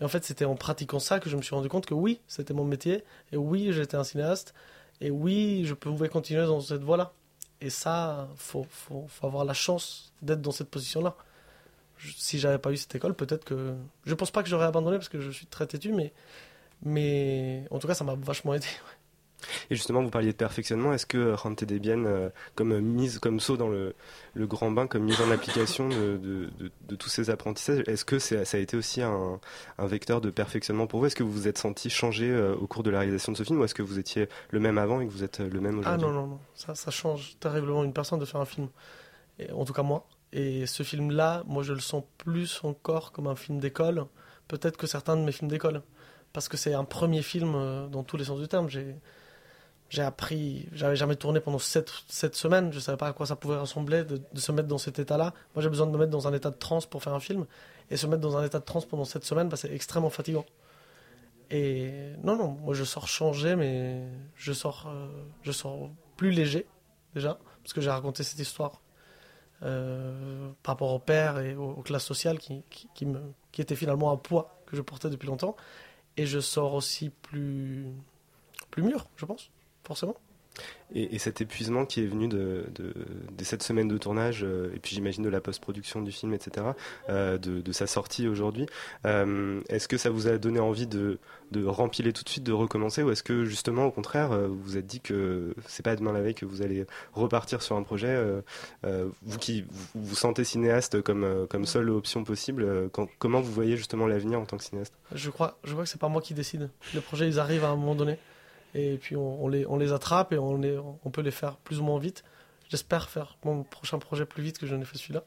[0.00, 2.20] Et en fait, c'était en pratiquant ça que je me suis rendu compte que oui,
[2.28, 3.02] c'était mon métier.
[3.32, 4.54] Et oui, j'étais un cinéaste.
[5.00, 7.12] Et oui, je pouvais continuer dans cette voie-là.
[7.60, 11.14] Et ça, faut, faut, avoir la chance d'être dans cette position-là.
[12.16, 13.74] Si j'avais pas eu cette école, peut-être que.
[14.06, 16.12] Je pense pas que j'aurais abandonné parce que je suis très têtu, mais.
[16.82, 18.66] Mais en tout cas, ça m'a vachement aidé.
[19.70, 20.92] Et justement, vous parliez de perfectionnement.
[20.92, 23.94] Est-ce que Rente des Bien, euh, comme euh, mise, comme saut dans le,
[24.34, 28.04] le grand bain, comme mise en application de, de, de- de tous ces apprentissages, est-ce
[28.04, 29.40] que ça a été aussi un,
[29.78, 31.06] un vecteur de perfectionnement pour vous?
[31.06, 33.42] Est-ce que vous vous êtes senti changer euh, au cours de la réalisation de ce
[33.44, 33.60] film?
[33.60, 35.76] Ou est-ce que vous étiez le même avant et que vous êtes euh, le même
[35.84, 36.06] Ah aujourd'hui?
[36.06, 36.40] non, non, non.
[36.54, 38.68] Ça, ça change terriblement une personne de faire un film.
[39.38, 40.06] Et, en tout cas, moi.
[40.32, 44.04] Et ce film-là, moi, je le sens plus encore comme un film d'école,
[44.48, 45.82] peut-être que certains de mes films d'école.
[46.32, 48.68] Parce que c'est un premier film euh, dans tous les sens du terme.
[48.68, 48.94] J'ai,
[49.90, 53.34] j'ai appris, j'avais jamais tourné pendant sept, sept semaines, je savais pas à quoi ça
[53.34, 55.34] pouvait ressembler de, se mettre dans cet état-là.
[55.54, 57.44] Moi, j'ai besoin de me mettre dans un état de transe pour faire un film.
[57.90, 60.46] Et se mettre dans un état de transe pendant sept semaines, bah, c'est extrêmement fatigant.
[61.50, 64.06] Et non, non, moi je sors changé, mais
[64.36, 65.08] je sors, euh,
[65.42, 66.66] je sors plus léger,
[67.16, 68.80] déjà, parce que j'ai raconté cette histoire
[69.64, 73.08] euh, par rapport au père et aux, aux classes sociales qui, qui,
[73.50, 75.56] qui était finalement un poids que je portais depuis longtemps.
[76.16, 77.86] Et je sors aussi plus,
[78.70, 79.50] plus mûr, je pense,
[79.84, 80.16] forcément.
[80.92, 82.92] Et, et cet épuisement qui est venu de, de,
[83.38, 86.66] de cette semaine de tournage, euh, et puis j'imagine de la post-production du film, etc.,
[87.08, 88.66] euh, de, de sa sortie aujourd'hui,
[89.06, 91.18] euh, est-ce que ça vous a donné envie de,
[91.52, 94.76] de rempiler tout de suite, de recommencer, ou est-ce que justement, au contraire, vous vous
[94.76, 98.20] êtes dit que c'est pas demain la veille que vous allez repartir sur un projet
[98.82, 103.76] Vous qui vous, vous sentez cinéaste comme, comme seule option possible, quand- comment vous voyez
[103.76, 104.94] justement l'avenir en tant que cinéaste?
[105.14, 106.70] Je crois, je crois que c'est pas moi qui décide.
[106.92, 108.18] Les projets, ils arrivent à un moment donné.
[108.74, 111.80] Et puis on, les, on les attrape et on, les, on peut les faire plus
[111.80, 112.24] ou moins vite.
[112.68, 115.24] J'espère faire mon prochain projet plus vite que je n'ai fait celui-là.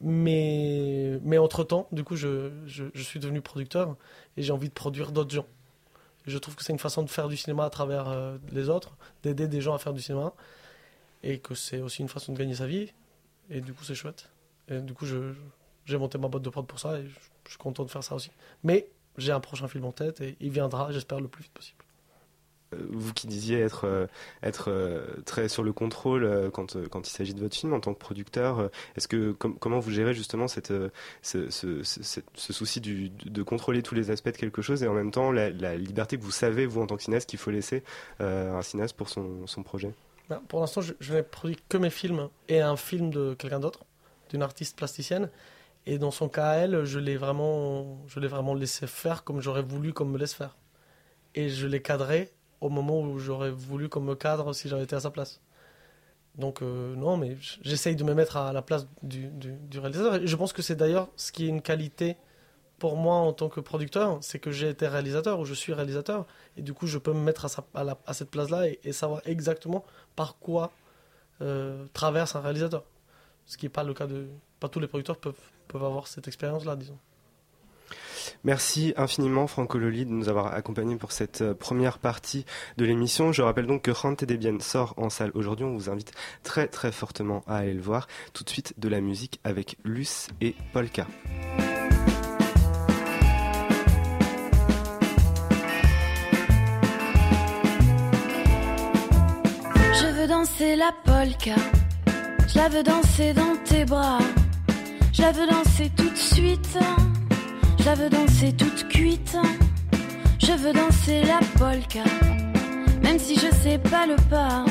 [0.00, 3.96] Mais, mais entre-temps, du coup, je, je, suis devenu producteur
[4.36, 5.46] et j'ai envie de produire d'autres gens.
[6.26, 8.96] Je trouve que c'est une façon de faire du cinéma à travers euh, les autres,
[9.22, 10.32] d'aider des gens à faire du cinéma.
[11.22, 12.92] Et que c'est aussi une façon de gagner sa vie.
[13.50, 14.30] Et du coup, c'est chouette.
[14.68, 17.84] Et du coup, j'ai monté ma boîte de prod pour ça et je suis content
[17.84, 18.30] de faire ça aussi.
[18.62, 21.83] Mais j'ai un prochain film en tête et il viendra, j'espère, le plus vite possible.
[22.74, 24.06] Euh, vous qui disiez être, euh,
[24.68, 28.70] euh, très sur le contrôle quand, il s'agit de votre film en tant que producteur,
[28.96, 30.90] est-ce que com- comment vous gérez justement ce,
[32.34, 36.18] souci de contrôler tous les aspects de quelque chose et en même temps la, liberté
[36.18, 37.82] que vous savez vous en tant que cinéaste qu'il faut laisser
[38.20, 39.92] à un cinéaste pour son, projet?
[40.48, 43.84] Pour l'instant, je, je n'ai produit que mes films et un film de quelqu'un d'autre,
[44.30, 45.30] d'une artiste plasticienne.
[45.86, 49.62] Et dans son cas, elle, je l'ai vraiment, je l'ai vraiment laissé faire comme j'aurais
[49.62, 50.56] voulu qu'on me laisse faire.
[51.34, 52.30] Et je l'ai cadré
[52.64, 55.42] au moment où j'aurais voulu qu'on me cadre si j'avais été à sa place.
[56.36, 59.30] Donc euh, non, mais j'essaye de me mettre à la place du,
[59.74, 60.14] réalisateur.
[60.14, 62.16] Et je pense que c'est d'ailleurs ce qui est une qualité
[62.78, 66.26] pour moi en tant que producteur, c'est que j'ai été réalisateur ou je suis réalisateur.
[66.56, 69.84] Et du coup, je peux me mettre à, cette place-là et savoir exactement
[70.16, 70.72] par quoi
[71.42, 72.82] euh, traverse un réalisateur.
[73.44, 74.26] Ce qui n'est pas le cas de...
[74.58, 75.34] Pas tous les producteurs peuvent,
[75.68, 76.98] peuvent avoir cette expérience-là, disons.
[78.44, 82.44] Merci infiniment Franco Loli de nous avoir accompagnés pour cette euh, première partie
[82.76, 83.32] de l'émission.
[83.32, 85.64] Je rappelle donc que Rente des Bien sort en salle aujourd'hui.
[85.64, 88.08] On vous invite très très fortement à aller le voir.
[88.32, 91.06] Tout de suite de la musique avec Luce et Polka.
[99.92, 101.54] Je veux danser la polka.
[102.48, 104.18] Je la veux danser dans tes bras.
[105.12, 106.78] Je la veux danser tout de suite.
[107.84, 109.36] Je veux danser toute cuite.
[110.38, 112.02] Je veux danser la polka.
[113.02, 114.64] Même si je sais pas le pas.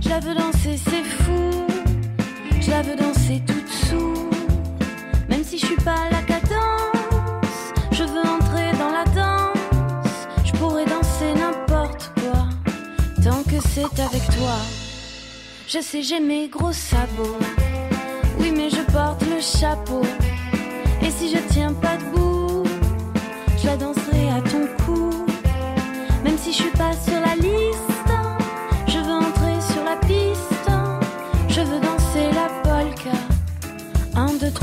[0.00, 1.66] Je la veux danser, c'est fou.
[2.60, 4.30] Je la veux danser toute sous.
[5.28, 10.26] Même si je suis pas la cadence, je veux entrer dans la danse.
[10.44, 12.48] Je pourrais danser n'importe quoi,
[13.22, 14.56] tant que c'est avec toi.
[15.68, 17.38] Je sais, j'ai mes gros sabots.
[18.40, 20.02] Oui, mais je porte le chapeau.
[21.02, 22.03] Et si je tiens pas debout,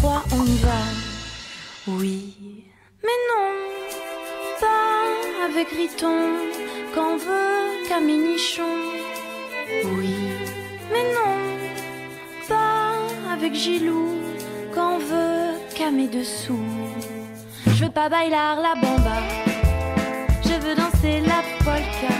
[0.03, 0.81] On y va.
[1.87, 2.33] Oui,
[3.03, 3.51] mais non,
[4.59, 6.17] pas avec Riton,
[6.95, 8.63] qu'en veut Caminichon.
[9.85, 10.15] Oui,
[10.91, 11.37] mais non,
[12.47, 12.93] pas
[13.31, 14.17] avec Gilou,
[14.73, 16.65] qu'en veut Camé dessous.
[17.67, 19.21] Je veux pas bailar la bamba,
[20.43, 22.13] je veux danser la polka.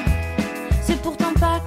[0.84, 1.60] C'est pourtant pas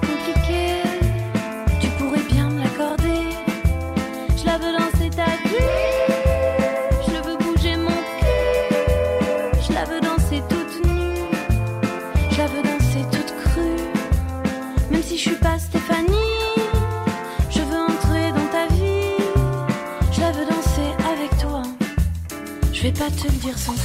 [23.15, 23.75] te le dire cent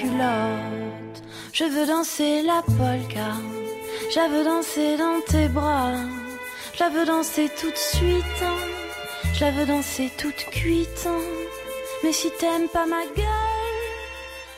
[0.00, 3.32] Je veux danser la polka,
[4.14, 5.92] je veux danser dans tes bras,
[6.72, 8.44] je veux danser tout de suite,
[9.34, 11.08] je veux danser toute cuite.
[12.04, 13.26] Mais si t'aimes pas ma gueule,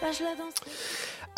[0.02, 0.54] bah je la danse.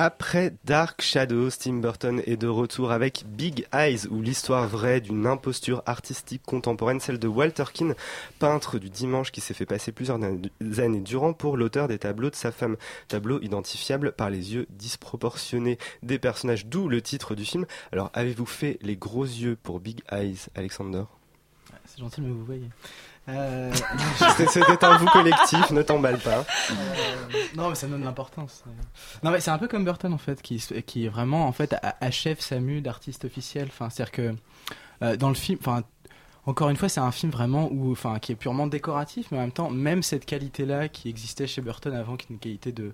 [0.04, 5.28] Après Dark Shadows, Tim Burton est de retour avec Big Eyes, où l'histoire vraie d'une
[5.28, 7.94] imposture artistique contemporaine, celle de Walter Keane,
[8.40, 12.34] peintre du dimanche qui s'est fait passer plusieurs années durant pour l'auteur des tableaux de
[12.34, 12.76] sa femme.
[13.06, 17.64] Tableaux identifiables par les yeux disproportionnés des personnages, d'où le titre du film.
[17.92, 21.04] Alors, avez-vous fait les gros yeux pour Big Eyes, Alexander?
[21.84, 22.68] C'est gentil, mais vous voyez.
[23.28, 23.72] Euh,
[24.36, 26.40] C'était un vous collectif, ne t'emballe pas.
[26.70, 26.74] Euh,
[27.56, 28.64] non, mais ça donne l'importance.
[29.22, 32.40] Non, mais c'est un peu comme Burton en fait, qui, qui vraiment en fait achève
[32.40, 33.68] sa mue d'artiste officiel.
[33.68, 34.34] Enfin, c'est-à-dire que
[35.02, 35.82] euh, dans le film, enfin.
[36.44, 39.42] Encore une fois, c'est un film vraiment où, enfin, qui est purement décoratif, mais en
[39.42, 42.92] même temps, même cette qualité-là qui existait chez Burton avant, qui est une qualité de,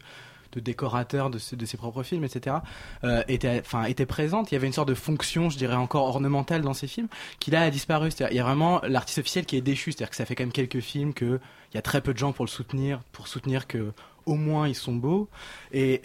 [0.61, 2.57] de décorateur de, ses- propres films, etc.,
[3.05, 4.51] euh, était, enfin, était présente.
[4.51, 7.09] Il y avait une sorte de fonction, je dirais, encore ornementale dans ces films,
[7.41, 8.11] qui là a disparu.
[8.31, 9.93] Il y a vraiment l'artiste officiel qui est déchu.
[9.93, 11.41] C'est-à-dire que ça fait quand même quelques films que
[11.73, 13.93] il y a très peu de gens pour le soutenir, pour soutenir que
[14.27, 15.29] au moins ils sont beaux.
[15.73, 16.01] Et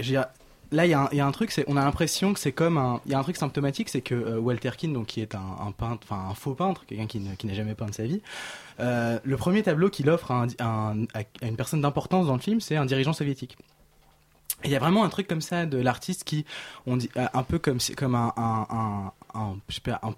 [0.72, 3.16] Là, il y, a un- truc, on a l'impression que c'est comme un, il y
[3.16, 6.30] a un truc symptomatique, c'est que euh, Walter Keane, donc qui est un, peintre, enfin
[6.32, 8.22] un faux peintre, quelqu'un qui, n'a jamais peint de sa vie,
[8.80, 10.46] euh, le premier tableau qu'il offre à
[11.44, 13.56] une personne d'importance dans le film, c'est un dirigeant soviétique.
[14.66, 16.46] Il y a vraiment un truc comme ça de l'artiste qui,
[16.86, 19.12] on dit, euh, un peu comme, comme un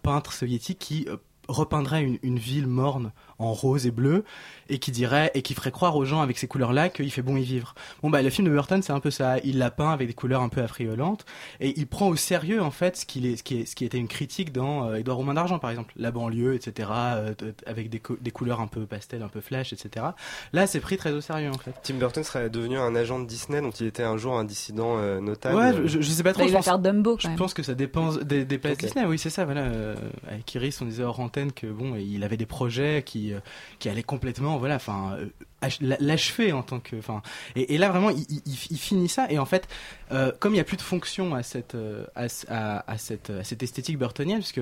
[0.02, 4.24] peintre soviétique qui euh, repeindrait une, une ville morne en rose et bleu
[4.70, 7.22] et qui dirait et qui ferait croire aux gens avec ces couleurs là qu'il fait
[7.22, 7.76] bon y vivre.
[8.02, 10.14] Bon bah le film de Burton c'est un peu ça, il l'a peint avec des
[10.14, 11.26] couleurs un peu affriolantes
[11.60, 13.84] et il prend au sérieux en fait ce qui est ce qui est ce qui
[13.86, 17.34] était une critique dans euh, Édouard Romain d'argent par exemple, la banlieue etc euh,
[17.66, 20.06] avec des, co- des couleurs un peu pastel, un peu flash etc.
[20.54, 21.74] Là c'est pris très au sérieux en fait.
[21.84, 24.96] Tim Burton serait devenu un agent de Disney dont il était un jour un dissident
[24.98, 25.56] euh, notable.
[25.58, 26.40] Ouais, je, sais pas trop.
[26.44, 28.78] Bah, il je va pense- faire Dumbo, Je pense que ça dépend des, des places.
[28.78, 29.06] Disney.
[29.06, 29.44] Oui, c'est ça.
[29.46, 29.62] Voilà.
[29.64, 29.96] Euh,
[30.30, 33.40] avec Iris, on disait hors antenne que bon, il avait des projets qui euh,
[33.80, 35.26] qui allaient complètement, voilà, enfin, euh,
[35.62, 37.22] ach- l'a- l'achever en tant que, enfin.
[37.56, 39.28] Et, et là vraiment, il, il- il- finit ça.
[39.30, 39.68] Et en fait,
[40.12, 43.30] euh, comme il y a plus de fonction à cette euh, à, à- à cette
[43.30, 44.62] à cette esthétique burtonienne, puisque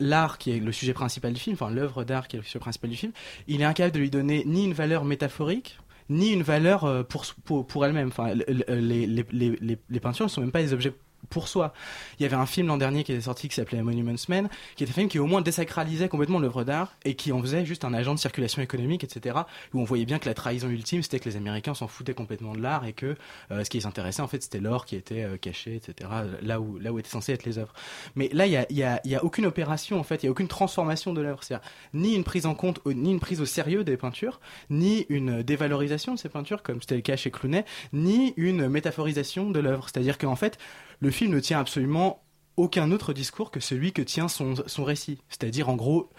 [0.00, 2.58] l'art qui est le sujet principal du film, enfin l'œuvre d'art qui est le sujet
[2.60, 3.12] principal du film,
[3.48, 7.66] il est incapable de lui donner ni une valeur métaphorique ni une valeur pour, pour,
[7.66, 8.06] pour elle-même.
[8.08, 10.92] Enfin, le- le- les, les, les, les, les peintures ne sont même pas des objets
[11.30, 11.72] pour soi.
[12.18, 14.84] Il y avait un film l'an dernier qui était sorti qui s'appelait Monuments Men, qui
[14.84, 17.84] était un film qui au moins désacralisait complètement l'œuvre d'art et qui en faisait juste
[17.84, 19.38] un agent de circulation économique, etc.
[19.74, 22.54] Où on voyait bien que la trahison ultime, c'était que les Américains s'en foutaient complètement
[22.54, 23.16] de l'art et que
[23.50, 26.10] euh, ce qui les intéressait, en fait, c'était l'or qui était euh, caché, etc.
[26.42, 27.72] Là où, là où étaient censées être les œuvres.
[28.14, 30.28] Mais là, il y a, y, a, y a aucune opération, en fait, il y
[30.28, 31.42] a aucune transformation de l'œuvre.
[31.42, 35.42] C'est-à-dire ni une prise en compte, ni une prise au sérieux des peintures, ni une
[35.42, 39.88] dévalorisation de ces peintures, comme c'était le cas chez Clooney, ni une métaphorisation de l'œuvre.
[39.88, 40.58] C'est-à-dire qu'en fait,
[41.00, 42.22] le film ne tient absolument
[42.56, 45.18] aucun autre discours que celui que tient son, son récit.
[45.28, 46.10] C'est-à-dire, en gros,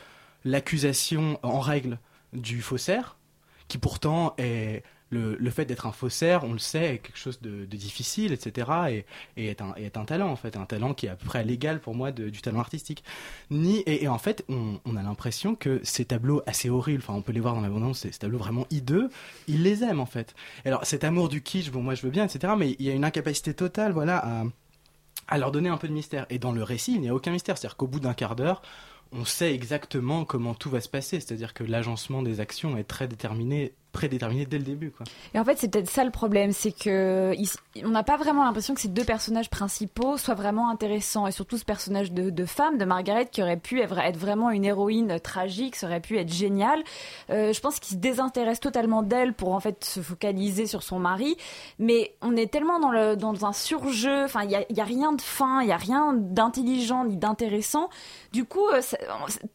[0.44, 2.00] l'accusation en règle
[2.34, 3.18] du faussaire,
[3.68, 4.84] qui pourtant est.
[5.10, 8.70] Le, le fait d'être un faussaire, on le sait, est quelque chose de, difficile, etc.
[8.90, 9.06] Et,
[9.38, 10.58] et est, un, est un talent, en fait.
[10.58, 13.06] Un talent qui est à peu près l'égal, pour moi, du talent artistique.
[13.50, 17.32] Ni, et, en fait, on, a l'impression que ces tableaux assez horribles, enfin, on peut
[17.32, 19.10] les voir dans l'abondance, ces, tableaux vraiment hideux,
[19.48, 20.36] il les aime, en fait.
[20.66, 22.56] Alors, cet amour du kitsch, bon, moi, je veux bien, etc.
[22.58, 24.44] Mais il y a une incapacité totale, voilà, à
[25.28, 26.26] à leur donner un peu de mystère.
[26.30, 27.58] Et dans le récit, il n'y a aucun mystère.
[27.58, 28.62] C'est-à-dire qu'au bout d'un quart d'heure,
[29.12, 31.20] on sait exactement comment tout va se passer.
[31.20, 34.92] C'est-à-dire que l'agencement des actions est très déterminé, prédéterminé dès le début.
[34.92, 35.06] Quoi.
[35.34, 37.34] Et en fait, c'est peut-être ça le problème, c'est que
[37.84, 41.58] on n'a pas vraiment l'impression que ces deux personnages principaux soient vraiment intéressants, et surtout
[41.58, 45.88] ce personnage de, femme, de Margaret, qui aurait pu être, vraiment une héroïne tragique, ça
[45.88, 46.84] aurait pu être génial.
[47.32, 51.00] Euh, je pense qu'il se désintéresse totalement d'elle pour en fait se focaliser sur son
[51.00, 51.36] mari,
[51.80, 55.70] mais on est tellement dans, un surjeu, enfin il y a, rien de fin, il
[55.70, 57.90] y a rien d'intelligent ni d'intéressant.
[58.32, 58.82] Du coup, euh,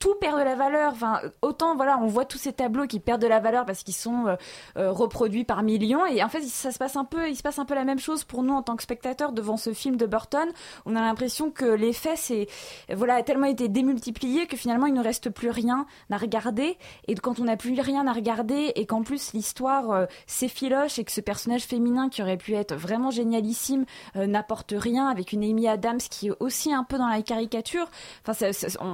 [0.00, 0.92] tout perd de la valeur.
[0.92, 3.94] Enfin, autant voilà, on voit tous ces tableaux qui perdent de la valeur parce qu'ils
[3.94, 4.36] sont euh,
[4.76, 6.04] euh, reproduits par millions.
[6.06, 7.98] Et en fait, ça se passe un peu, il se passe un peu la même
[7.98, 10.48] chose pour nous en tant que spectateurs devant ce film de Burton.
[10.86, 12.46] On a l'impression que l'effet, c'est
[12.92, 16.76] voilà, a tellement été démultiplié que finalement, il ne reste plus rien à regarder.
[17.08, 21.04] Et quand on n'a plus rien à regarder et qu'en plus l'histoire euh, s'effiloche et
[21.04, 23.84] que ce personnage féminin qui aurait pu être vraiment génialissime
[24.16, 27.88] euh, n'apporte rien avec une Amy Adams qui est aussi un peu dans la caricature.
[28.26, 28.48] Enfin,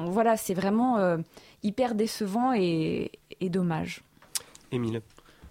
[0.07, 1.19] voilà, c'est vraiment
[1.63, 4.03] hyper décevant et, et dommage.
[4.71, 5.03] Émile.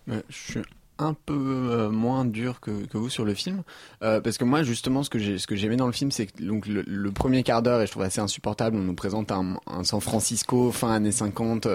[0.07, 0.61] Ouais, je suis
[0.99, 3.63] un peu euh, moins dur que, vous sur le film.
[4.01, 6.25] Euh, parce que moi justement ce que j'ai ce que j'aimais dans le film c'est
[6.27, 9.57] que donc le, premier quart d'heure et je trouve assez insupportable on nous présente un,
[9.83, 11.67] San Francisco fin années 50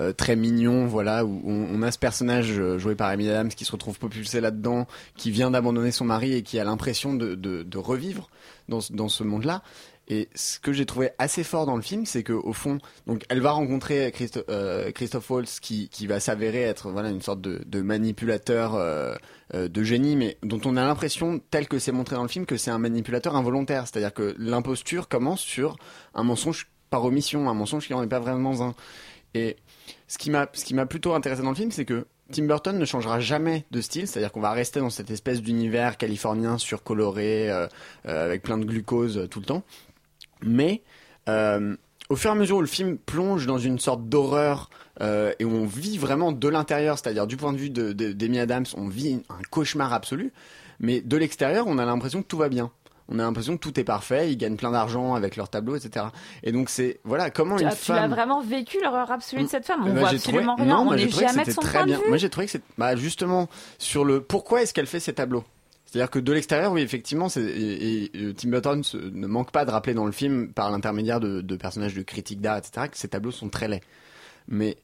[0.00, 3.64] euh, très mignon voilà où on, a ce personnage euh, joué par Amy Adams qui
[3.64, 8.28] se retrouve propulsé là-dedans qui vient d'abandonner son mari et qui a l'impression de, revivre
[8.68, 9.62] dans, ce- dans ce monde là
[10.08, 13.24] et ce que j'ai trouvé assez fort dans le film, c'est que au fond, donc
[13.28, 14.12] elle va rencontrer
[14.48, 19.14] euh, Christophe Waltz qui, qui va s'avérer être voilà une sorte de, manipulateur euh,
[19.54, 22.46] euh, de génie, mais dont on a l'impression, tel que c'est montré dans le film,
[22.46, 23.86] que c'est un manipulateur involontaire.
[23.86, 25.76] C'est-à-dire que l'imposture commence sur
[26.14, 28.74] un mensonge par omission, un mensonge qui n'en est pas vraiment un.
[29.34, 29.56] Et
[30.08, 32.76] ce qui m'a ce qui m'a plutôt intéressé dans le film, c'est que Tim Burton
[32.76, 37.50] ne changera jamais de style, c'est-à-dire qu'on va rester dans cette espèce d'univers californien surcoloré,
[38.04, 39.62] avec plein de glucose tout le temps.
[40.42, 40.82] Mais
[41.28, 41.76] euh,
[42.08, 44.68] au fur et à mesure où le film plonge dans une sorte d'horreur
[45.00, 48.38] euh, et où on vit vraiment de l'intérieur, c'est-à-dire du point de vue de, d'Amy
[48.40, 50.32] Adams, on vit un cauchemar absolu.
[50.80, 52.70] Mais de l'extérieur, on a l'impression que tout va bien.
[53.08, 56.06] On a l'impression que tout est parfait, ils gagnent plein d'argent avec leurs tableaux, etc.
[56.44, 58.10] Et donc c'est voilà comment Tu une as, tu as femme.
[58.10, 59.82] vraiment vécu l'horreur absolue de cette femme?
[59.84, 60.84] On voit absolument trouvé- rien.
[60.84, 61.98] non, on n'est jamais de son très point bien.
[61.98, 62.08] de vue.
[62.08, 65.44] Moi, j'ai trouvé que c'est bah, justement sur le pourquoi est-ce qu'elle fait ces tableaux.
[65.92, 70.06] C'est-à-dire que de l'extérieur, oui, effectivement, et, Tim Burton ne manque pas de rappeler dans
[70.06, 73.68] le film, par l'intermédiaire de, personnages de critiques d'art, etc., que ces tableaux sont très
[73.68, 73.82] laids.
[74.48, 74.78] Mais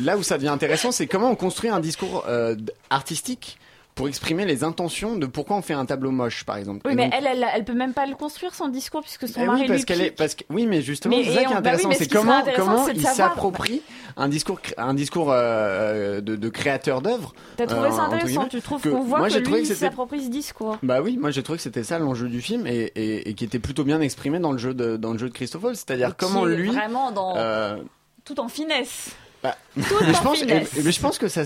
[0.00, 2.56] là où ça devient intéressant, c'est comment on construit un discours euh,
[2.88, 3.58] artistique
[3.98, 6.82] pour exprimer les intentions de pourquoi on fait un tableau moche, par exemple.
[6.86, 9.26] Oui, Et mais donc- elle, elle, elle peut même pas le construire son discours puisque
[9.26, 11.38] son eh mari oui, parce qu'elle est, parce que, oui, mais justement, c'est ça qui
[11.38, 13.82] est bah oui, intéressant, c'est ce comment, comment il s'approprie
[14.16, 17.34] un discours, un discours euh, de, de créateur d'œuvre.
[17.56, 20.30] T'as trouvé euh, ça entre intéressant Tu trouves qu'on voit moi, que lui s'approprie ce
[20.30, 23.34] discours bah oui, moi j'ai trouvé que c'était ça l'enjeu du film et, et, et
[23.34, 26.16] qui était plutôt bien exprimé dans le jeu de dans le jeu de Christophe c'est-à-dire
[26.16, 27.78] comment lui vraiment dans euh,
[28.24, 29.10] tout en finesse.
[29.42, 30.76] Bah, Tout mais je en pense, finesse.
[30.76, 31.42] et- mais je pense que ça,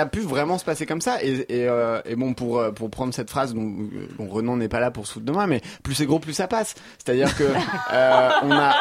[0.00, 1.22] a pu vraiment se passer comme ça.
[1.22, 4.68] Et, et, euh, et bon, pour, euh, pour prendre cette phrase, dont, bon, Renan n'est
[4.68, 6.74] pas là pour se foutre de moi, mais plus c'est gros, plus ça passe.
[7.04, 7.44] C'est-à-dire que
[7.92, 8.74] euh, on a,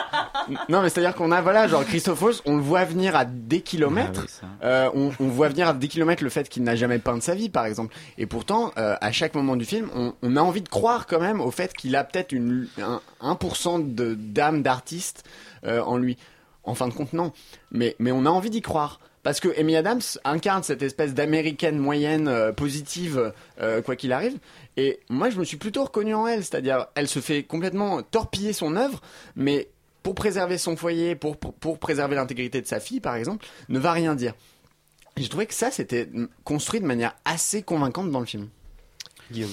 [0.69, 3.61] non, mais c'est-à-dire qu'on a, voilà, genre Christophe Waltz, on le voit venir à des
[3.61, 4.25] kilomètres.
[4.63, 7.23] Euh, on, on voit venir à des kilomètres le fait qu'il n'a jamais peint de
[7.23, 7.95] sa vie, par exemple.
[8.17, 11.19] Et pourtant, euh, à chaque moment du film, on, on a envie de croire quand
[11.21, 15.23] même au fait qu'il a peut-être une un, 1% de d'âme d'artiste
[15.65, 16.17] euh, en lui.
[16.63, 17.31] En fin de compte, non.
[17.71, 18.99] Mais, mais on a envie d'y croire.
[19.23, 24.37] Parce que Amy Adams incarne cette espèce d'américaine moyenne euh, positive, euh, quoi qu'il arrive.
[24.77, 26.43] Et moi, je me suis plutôt reconnu en elle.
[26.43, 29.01] C'est-à-dire, elle se fait complètement torpiller son œuvre,
[29.35, 29.69] mais
[30.01, 33.77] pour préserver son foyer, pour, pour, pour préserver l'intégrité de sa fille, par exemple, ne
[33.77, 34.33] va rien dire.
[35.17, 36.09] Et je trouvais que ça, c'était
[36.43, 38.47] construit de manière assez convaincante dans le film.
[39.31, 39.51] Guillaume.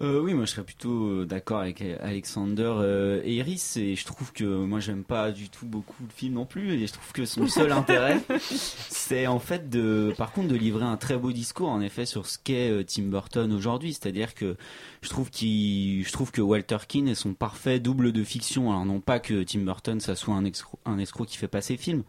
[0.00, 3.94] Euh, oui, moi je serais plutôt euh, d'accord avec euh, Alexander euh, et Iris et
[3.94, 6.92] je trouve que moi j'aime pas du tout beaucoup le film non plus et je
[6.92, 11.16] trouve que son seul intérêt c'est en fait de par contre de livrer un très
[11.16, 14.56] beau discours en effet sur ce qu'est euh, Tim Burton aujourd'hui, c'est-à-dire que
[15.00, 18.72] je trouve qu'il je trouve que Walter Keane est son parfait double de fiction.
[18.72, 21.60] Alors non pas que Tim Burton ça soit un escroc, un escroc qui fait pas
[21.60, 22.02] ses films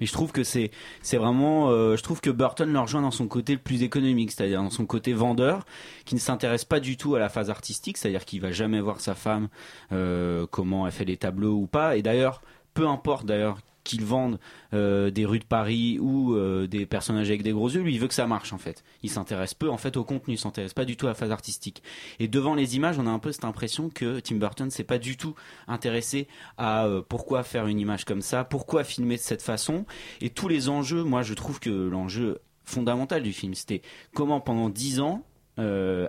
[0.00, 0.70] Mais je trouve que c'est
[1.02, 4.32] c'est vraiment, euh, je trouve que Burton le rejoint dans son côté le plus économique,
[4.32, 5.64] c'est-à-dire dans son côté vendeur,
[6.04, 9.00] qui ne s'intéresse pas du tout à la phase artistique, c'est-à-dire qu'il va jamais voir
[9.00, 9.48] sa femme
[9.92, 11.96] euh, comment elle fait les tableaux ou pas.
[11.96, 12.42] Et d'ailleurs,
[12.74, 14.40] peu importe d'ailleurs qu'il vende
[14.72, 18.00] euh, des rues de Paris ou euh, des personnages avec des gros yeux, lui il
[18.00, 18.82] veut que ça marche en fait.
[19.02, 21.30] Il s'intéresse peu en fait au contenu, il s'intéresse pas du tout à la phase
[21.30, 21.82] artistique.
[22.18, 24.98] Et devant les images, on a un peu cette impression que Tim Burton s'est pas
[24.98, 25.34] du tout
[25.68, 29.84] intéressé à euh, pourquoi faire une image comme ça, pourquoi filmer de cette façon.
[30.20, 33.82] Et tous les enjeux, moi je trouve que l'enjeu fondamental du film, c'était
[34.14, 35.22] comment pendant dix ans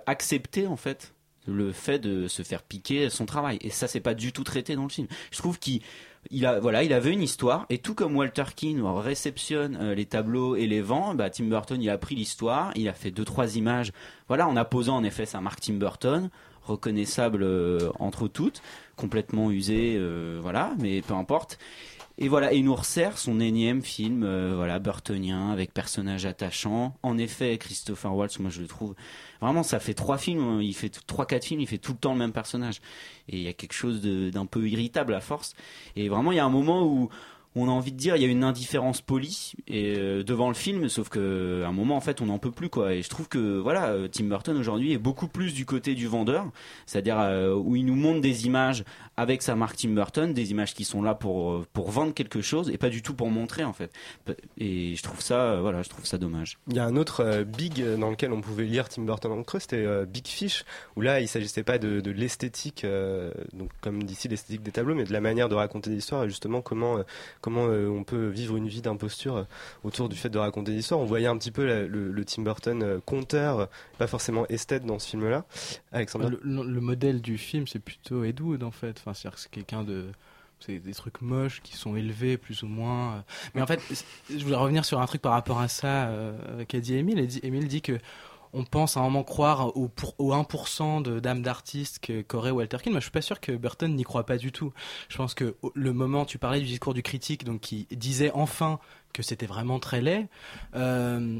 [0.06, 1.14] accepter en fait
[1.46, 3.58] le fait de se faire piquer son travail.
[3.60, 5.08] Et ça, c'est pas du tout traité dans le film.
[5.30, 5.80] Je trouve qu'il
[6.30, 10.06] il a voilà, il avait une histoire et tout comme Walter Keane réceptionne euh, les
[10.06, 13.24] tableaux et les vend, bah, Tim Burton il a pris l'histoire, il a fait deux
[13.24, 13.92] trois images,
[14.28, 16.30] voilà, en apposant en effet sa marque Tim Burton,
[16.64, 18.62] reconnaissable euh, entre toutes,
[18.96, 21.58] complètement usé, euh, voilà, mais peu importe.
[22.18, 26.96] Et voilà, il nous resserre son énième film, euh, voilà, burtonien, avec personnages attachants.
[27.02, 28.94] En effet, Christopher Waltz, moi je le trouve,
[29.42, 31.98] vraiment, ça fait trois films, hein, il fait trois, quatre films, il fait tout le
[31.98, 32.80] temps le même personnage.
[33.28, 35.54] Et il y a quelque chose d'un peu irritable à force.
[35.94, 37.10] Et vraiment, il y a un moment où
[37.56, 40.54] on a envie de dire, il y a une indifférence polie et euh, devant le
[40.54, 42.92] film, sauf que un moment, en fait, on n'en peut plus, quoi.
[42.92, 46.06] Et je trouve que, voilà, euh, Tim Burton aujourd'hui est beaucoup plus du côté du
[46.06, 46.50] vendeur,
[46.84, 48.84] c'est-à-dire euh, où il nous montre des images
[49.16, 52.42] avec sa marque Tim Burton, des images qui sont là pour euh, pour vendre quelque
[52.42, 53.90] chose et pas du tout pour montrer, en fait.
[54.58, 56.58] Et je trouve ça, euh, voilà, je trouve ça dommage.
[56.68, 59.42] Il y a un autre euh, big dans lequel on pouvait lire Tim Burton en
[59.42, 60.64] creux, c'était euh, Big Fish,
[60.96, 64.94] où là il s'agissait pas de, de l'esthétique, euh, donc comme d'ici l'esthétique des tableaux,
[64.94, 67.02] mais de la manière de raconter des histoires et justement comment euh,
[67.40, 69.46] comment euh, on peut vivre une vie d'imposture
[69.84, 71.00] autour du fait de raconter des histoires.
[71.00, 74.84] On voyait un petit peu la- le, le Tim Burton euh, conteur, pas forcément esthète
[74.84, 75.44] dans ce film-là.
[75.92, 76.30] Alexandre.
[76.30, 79.00] Le, le- le modèle du film, c'est plutôt Ed Wood en fait.
[79.14, 80.10] C'est-à-dire que c'est quelqu'un de.
[80.58, 83.16] C'est des trucs moches qui sont élevés plus ou moins.
[83.16, 83.20] euh.
[83.54, 83.80] Mais en fait,
[84.30, 87.28] je voulais revenir sur un truc par rapport à ça euh, qu'a dit Émile.
[87.42, 87.98] Émile dit que
[88.54, 92.78] on pense à un moment croire au, pour, au 1% de d'âme d'artiste qu'aurait Walter
[92.82, 92.92] Keane.
[92.94, 94.72] Moi, je suis pas sûr que Burton n'y croit pas du tout.
[95.10, 98.78] Je pense que le moment, tu parlais du discours du critique, donc qui disait enfin
[99.12, 100.26] que c'était vraiment très laid.
[100.74, 101.38] euh,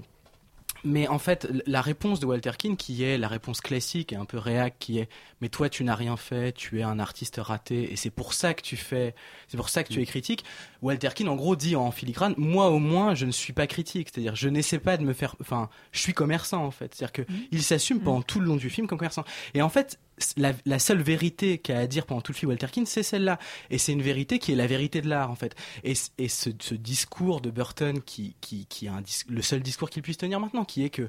[0.87, 4.25] mais en fait, la réponse de Walter Keane, qui est la réponse classique et un
[4.25, 5.09] peu réac, qui est
[5.41, 8.55] mais toi tu n'as rien fait, tu es un artiste raté et c'est pour ça
[8.55, 9.15] que tu fais,
[9.49, 10.45] c'est pour ça que tu es critique.
[10.83, 14.09] Walter Keane en gros dit en filigrane, moi au moins je ne suis pas critique,
[14.13, 17.23] c'est-à-dire je n'essaie pas de me faire, enfin je suis commerçant en fait, c'est-à-dire que
[17.51, 19.25] il s'assume pendant tout le long du film comme commerçant.
[19.55, 19.99] Et en fait
[20.37, 23.39] la, seule vérité qu'a à dire pendant tout le film Walter Keane, c'est celle-là.
[23.71, 25.55] Et c'est une vérité qui est la vérité de l'art, en fait.
[25.85, 28.91] Et, ce, discours de Burton, qui, est
[29.29, 31.09] le seul discours qu'il puisse tenir maintenant, qui est que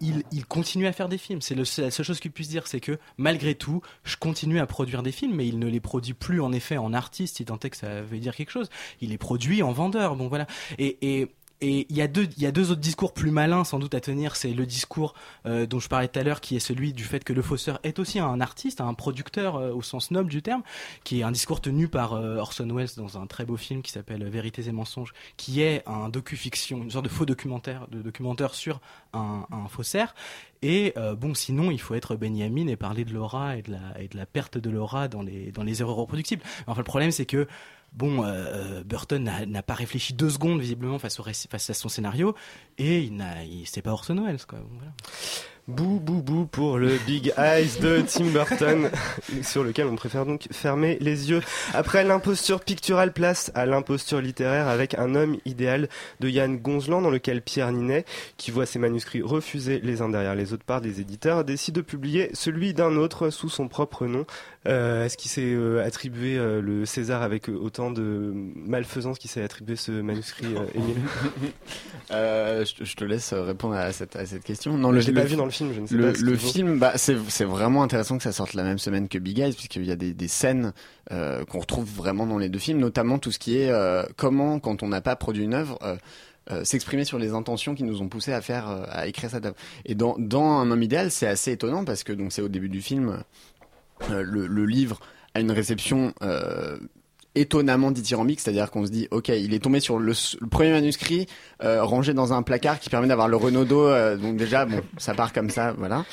[0.00, 1.40] il, continue à faire des films.
[1.40, 5.02] C'est la seule chose qu'il puisse dire, c'est que malgré tout, je continue à produire
[5.02, 7.70] des films, mais il ne les produit plus en effet en artiste, si tant est
[7.70, 8.68] que ça veut dire quelque chose.
[9.00, 10.16] Il les produit en vendeur.
[10.16, 10.46] Bon voilà.
[10.78, 11.28] Et
[11.62, 13.94] et il y a deux, il y a deux autres discours plus malins sans doute
[13.94, 14.34] à tenir.
[14.34, 15.14] C'est le discours
[15.46, 17.78] euh, dont je parlais tout à l'heure, qui est celui du fait que le fausseur
[17.84, 20.62] est aussi un artiste, un producteur euh, au sens noble du terme,
[21.04, 23.92] qui est un discours tenu par euh, Orson Welles dans un très beau film qui
[23.92, 28.54] s'appelle Vérités et mensonges, qui est un docu-fiction, une sorte de faux documentaire, de documentaire
[28.54, 28.80] sur
[29.12, 30.16] un, un faussaire.
[30.62, 34.00] Et euh, bon, sinon, il faut être Benjamin et parler de l'aura et de la,
[34.00, 36.42] et de la perte de l'aura dans les, dans les erreurs reproductibles.
[36.66, 37.48] Enfin, le problème, c'est que
[37.94, 42.34] Bon, euh, Burton n'a pas réfléchi deux secondes visiblement face, à son scénario
[42.78, 44.60] et il il- pas Orson Welles quoi.
[45.68, 48.90] Bou bou bou pour le Big Eyes de Tim Burton,
[49.44, 51.40] sur lequel on préfère donc fermer les yeux.
[51.72, 57.10] Après l'imposture picturale, place à l'imposture littéraire avec un homme idéal de Yann Gonzelan, dans
[57.10, 58.04] lequel Pierre Ninet,
[58.38, 61.80] qui voit ses manuscrits refusés les uns derrière les autres par des éditeurs, décide de
[61.80, 64.26] publier celui d'un autre sous son propre nom.
[64.68, 69.42] Euh, Est-ce qu'il s'est euh, attribué euh, le César avec autant de malfaisance qu'il s'est
[69.42, 70.96] attribué ce manuscrit, Émile?
[72.10, 74.76] Je, te- je te laisse répondre à cette, à cette question.
[74.78, 76.78] Non, Je l'ai pas vu dans le film, je ne sais le, pas Le film,
[76.78, 79.90] bah, c'est vraiment intéressant que ça sorte la même semaine que Big Eyes, puisqu'il y
[79.90, 80.72] a des, des scènes
[81.10, 83.72] qu'on retrouve vraiment dans les deux films, notamment tout ce qui est
[84.16, 85.78] comment, quand on n'a pas produit une œuvre,
[86.50, 89.46] euh, s'exprimer sur les intentions qui nous ont poussé à faire, euh, à écrire cette
[89.46, 89.54] œuvre.
[89.84, 92.68] Et dans, dans Un homme idéal, c'est assez étonnant parce que donc c'est au début
[92.68, 93.22] du film,
[94.10, 95.00] le, le livre
[95.34, 96.12] a une réception.
[96.22, 96.78] Euh,
[97.34, 100.12] étonnamment dithyrambique, c'est-à-dire qu'on se dit, ok, il est tombé sur le,
[100.50, 101.26] premier manuscrit
[101.64, 105.14] euh, rangé dans un placard qui permet d'avoir le Renaudot, euh, donc déjà, bon, ça
[105.14, 106.04] part comme ça, voilà.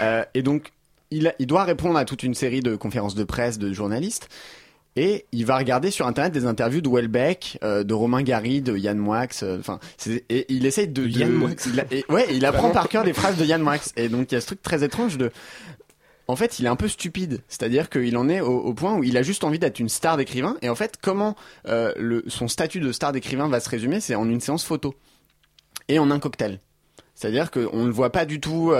[0.00, 0.72] Euh, et donc,
[1.10, 4.28] il, doit répondre à toute une série de conférences de presse de journalistes.
[4.96, 8.76] Et il va regarder sur internet des interviews de Welbeck, euh, de Romain Gary, de
[8.76, 9.28] Yann Moix.
[9.44, 9.78] euh, Enfin,
[10.28, 13.02] et il essaye de, De Yann Moix il a- et- ouais, il apprend par cœur
[13.04, 13.76] des phrases de Yann Moix.
[13.96, 15.30] Et donc il y a ce truc très étrange de
[16.28, 17.42] en fait, il est un peu stupide.
[17.48, 20.56] C'est-à-dire qu'il en est au, point où il a juste envie d'être une star d'écrivain.
[20.62, 21.36] Et en fait, comment
[21.68, 24.94] euh, son statut de star d'écrivain va se résumer C'est en une séance photo
[25.88, 26.60] et en un cocktail.
[27.16, 28.76] C'est-à-dire qu'on ne le voit pas du tout euh,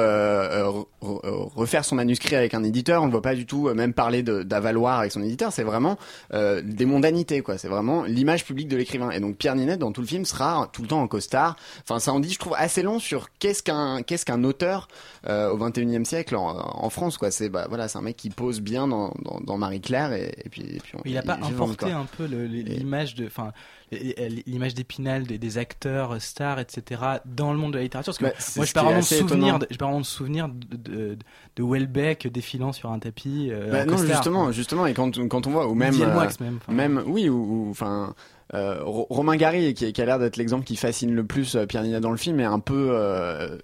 [0.68, 3.74] euh, re- refaire son manuscrit avec un éditeur, on ne voit pas du tout euh,
[3.74, 5.97] même parler d'avaloir avec son éditeur, c'est vraiment
[6.34, 7.57] euh, des mondanités, quoi.
[7.57, 9.11] C'est vraiment l'image publique de l'écrivain.
[9.11, 11.57] Et donc Pierre Ninet, dans tout le film, sera tout le temps en costard.
[11.82, 14.89] Enfin, ça en dit, je trouve, assez long sur qu'est-ce qu'un qu'est-ce qu'un auteur
[15.28, 16.47] euh, au 21e siècle en,
[16.84, 17.30] en France, quoi.
[17.30, 20.49] C'est bah, voilà, c'est un mec qui pose bien dans, dans, dans Marie-Claire et, et
[20.51, 23.53] puis, et puis on- Il a pas importé un peu l'image de, enfin,
[23.93, 27.01] l'image d'Épinal des, des acteurs stars, etc.
[27.24, 28.12] dans le monde de la littérature.
[28.12, 31.18] Parce que Bah, moi, je vraiment assez souvenir, de, vraiment de souvenir de, de,
[31.57, 33.49] de Welbeck défilant sur un tapis.
[33.51, 34.53] euh, Bah en non, costard, justement, quoi.
[34.53, 36.28] justement, et quand, quand on voit, ou même, euh,
[36.68, 38.14] même, oui, ou, enfin,
[38.55, 41.66] euh, Ro- Romain Gary, qui, qui a l'air d'être l'exemple qui fascine le plus euh,
[41.66, 43.57] Pierre Ninet dans le film, est un peu euh,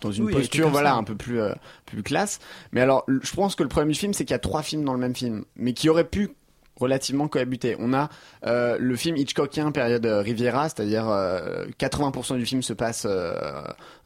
[0.00, 0.96] dans une Oui, posture, voilà, ça.
[0.96, 1.52] un peu plus, euh,
[1.86, 2.38] plus classe.
[2.72, 4.84] Mais alors, je pense que le problème du film, c'est qu'il y a trois films
[4.84, 6.30] dans le même film, mais qui auraient pu
[6.78, 7.76] relativement cohabités.
[7.78, 8.08] On a
[8.46, 13.34] euh, le film Hitchcockien période euh, Riviera, c'est-à-dire euh, 80% du film se passe euh,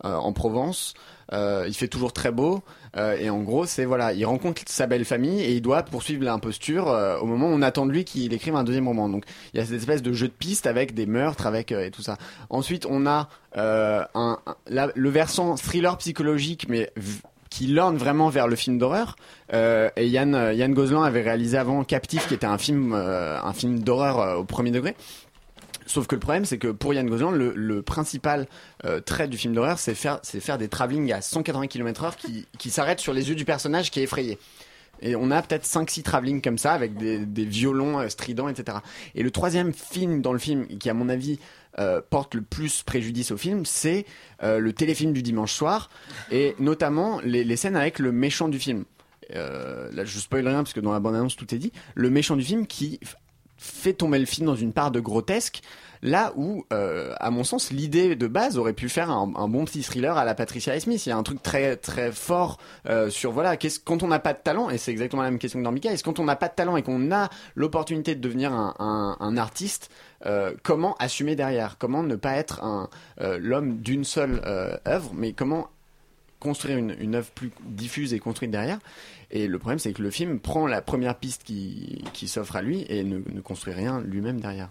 [0.04, 0.94] euh, en Provence.
[1.32, 2.62] Euh, il fait toujours très beau
[3.18, 6.88] et en gros c'est voilà il rencontre sa belle famille et il doit poursuivre l'imposture
[7.22, 9.62] au moment où on attend de lui qu'il écrive un deuxième roman donc il y
[9.62, 12.18] a cette espèce de jeu de piste avec des meurtres avec et tout ça
[12.50, 16.90] ensuite on a un, un- le versant thriller psychologique mais
[17.53, 19.14] qui lorne vraiment vers le film d'horreur.
[19.53, 23.38] Euh, et Yann, euh, Yann Gozlan avait réalisé avant Captif, qui était un film, euh,
[23.42, 24.96] un film d'horreur euh, au premier degré.
[25.84, 28.46] Sauf que le problème, c'est que pour Yann Gozlan, le, le principal
[28.86, 32.46] euh, trait du film d'horreur, c'est faire, c'est faire des travelling à 180 km/h qui,
[32.59, 34.38] qui s'arrêtent sur les yeux du personnage qui est effrayé.
[35.03, 38.78] Et on a peut-être 5-6 travelling comme ça, avec des, des violons stridents, etc.
[39.14, 41.38] Et le troisième film dans le film, qui à mon avis
[41.78, 44.04] euh, porte le plus préjudice au film, c'est
[44.42, 45.88] euh, le téléfilm du dimanche soir,
[46.30, 48.84] et notamment les, scènes avec le méchant du film.
[49.34, 51.72] Euh, là, je spoil rien parce que dans la bande-annonce tout est dit.
[51.94, 53.00] Le méchant du film qui
[53.56, 55.62] fait tomber le film dans une part de grotesque,
[56.02, 60.18] là où, à mon sens, l'idée de base aurait pu faire un, bon petit thriller
[60.18, 61.06] à la Patricia Smith.
[61.06, 62.58] Il y a un truc très très fort
[63.08, 65.64] sur voilà, quand on n'a pas de talent, et c'est exactement la même question que
[65.64, 68.52] dans Mika, est-ce quand on n'a pas de talent et qu'on a l'opportunité de devenir
[68.52, 69.90] un artiste,
[70.26, 71.76] euh, comment assumer derrière?
[71.78, 72.88] Comment ne pas être un
[73.20, 75.68] euh, l'homme d'une seule euh, œuvre, mais comment
[76.40, 78.78] construire une, œuvre plus diffuse et construite derrière?
[79.30, 82.84] Et le problème, c'est que le film prend la première piste qui, s'offre à lui
[82.88, 84.68] et ne construit rien lui-même derrière.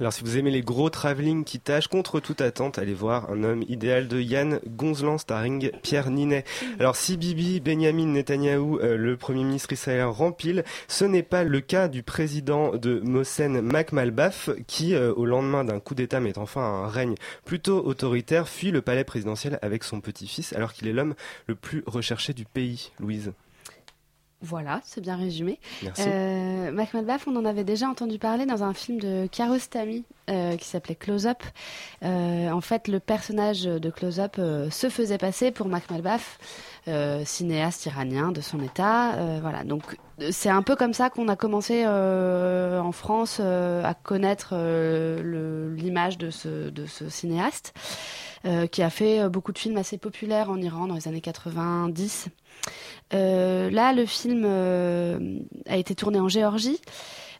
[0.00, 3.42] Alors si vous aimez les gros travelling qui tâchent contre toute attente, allez voir Un
[3.42, 6.44] homme idéal de Yann Gonzlan starring Pierre Ninet.
[6.78, 11.60] Alors si Bibi Benjamin Netanyahou, euh, le premier ministre israélien, rempile, ce n'est pas le
[11.60, 16.62] cas du président de Mohsen Makmalbaf qui, euh, au lendemain d'un coup d'État mettant fin
[16.62, 20.92] à un règne plutôt autoritaire, fuit le palais présidentiel avec son petit-fils alors qu'il est
[20.92, 21.16] l'homme
[21.48, 22.92] le plus recherché du pays.
[23.00, 23.32] Louise.
[24.40, 25.58] Voilà, c'est bien résumé.
[25.82, 26.04] Merci.
[26.06, 26.70] Euh,
[27.26, 31.26] on en avait déjà entendu parler dans un film de Kiarostami euh, qui s'appelait Close
[31.26, 31.42] Up.
[32.04, 36.38] Euh, en fait, le personnage de Close Up euh, se faisait passer pour Mac Malbaf,
[36.38, 36.77] euh,
[37.24, 39.14] cinéaste iranien de son état.
[39.14, 43.38] Euh, voilà, donc euh, c'est un peu comme ça qu'on a commencé euh, en France
[43.40, 46.70] euh, à connaître euh, l'image de ce,
[47.08, 47.74] cinéaste.
[48.44, 51.20] euh, qui a fait euh, beaucoup de films assez populaires en Iran dans les années
[51.20, 52.28] 90.
[53.14, 56.80] Euh, là, le film euh, a été tourné en Géorgie.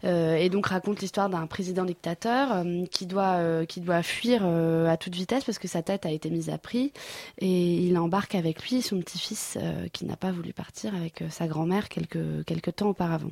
[0.04, 4.44] Euh, et donc raconte l'histoire d'un président dictateur euh, qui doit euh, qui doit fuir
[4.44, 6.92] à toute vitesse parce que sa tête a été mise à prix
[7.38, 9.58] et il embarque avec lui son petit-fils
[9.92, 13.30] qui n'a pas voulu partir avec sa grand-mère quelques quelques temps auparavant.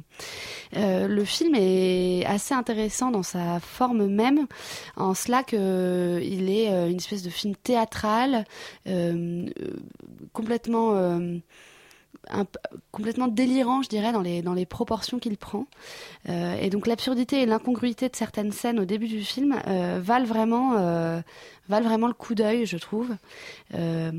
[0.72, 4.46] Le film est assez intéressant dans sa forme même
[4.96, 8.44] en cela que il est une espèce de film théâtral
[10.32, 11.20] complètement
[12.90, 15.66] complètement délirant, je dirais, dans les, dans les proportions qu'il prend.
[16.28, 20.26] Euh, et donc l'absurdité et l'incongruité de certaines scènes au début du film euh, valent
[20.26, 21.20] vraiment, euh,
[21.68, 23.16] valent vraiment le coup d'œil, je trouve.
[23.74, 24.10] Euh,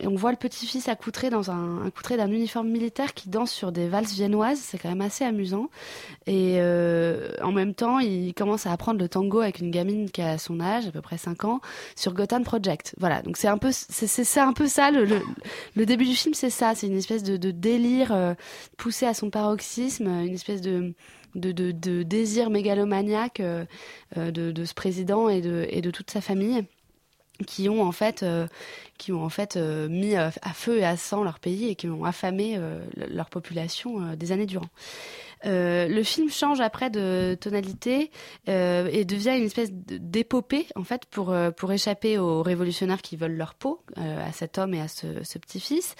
[0.00, 3.88] et on voit le petit-fils accoutré dans un d'un uniforme militaire qui danse sur des
[3.88, 4.58] valses viennoises.
[4.58, 5.68] C'est quand même assez amusant.
[6.26, 10.22] Et euh, en même temps, il commence à apprendre le tango avec une gamine qui
[10.22, 11.60] a son âge, à peu près 5 ans,
[11.96, 12.94] sur Gotham Project.
[12.98, 16.74] Voilà, donc c'est un peu, c'est un peu ça le, début du film, c'est ça,
[16.74, 18.34] c'est une espèce de, délire euh,
[18.76, 20.94] poussé à son paroxysme, une espèce de
[21.34, 23.40] de, de, désir mégalomaniaque
[24.16, 26.64] de, de ce président et de, et de toute sa famille
[27.46, 28.46] qui ont en fait euh,
[28.98, 31.74] qui ont en fait euh, mis à, à feu et à sang leur pays et
[31.76, 34.68] qui ont affamé euh, le- leur population euh, des années durant.
[35.46, 38.10] Euh, le film change après de tonalité
[38.48, 43.14] euh, et devient une espèce d'épopée en fait pour euh, pour échapper aux révolutionnaires qui
[43.16, 45.94] veulent leur peau, euh, à cet homme et à ce, ce petit-fils.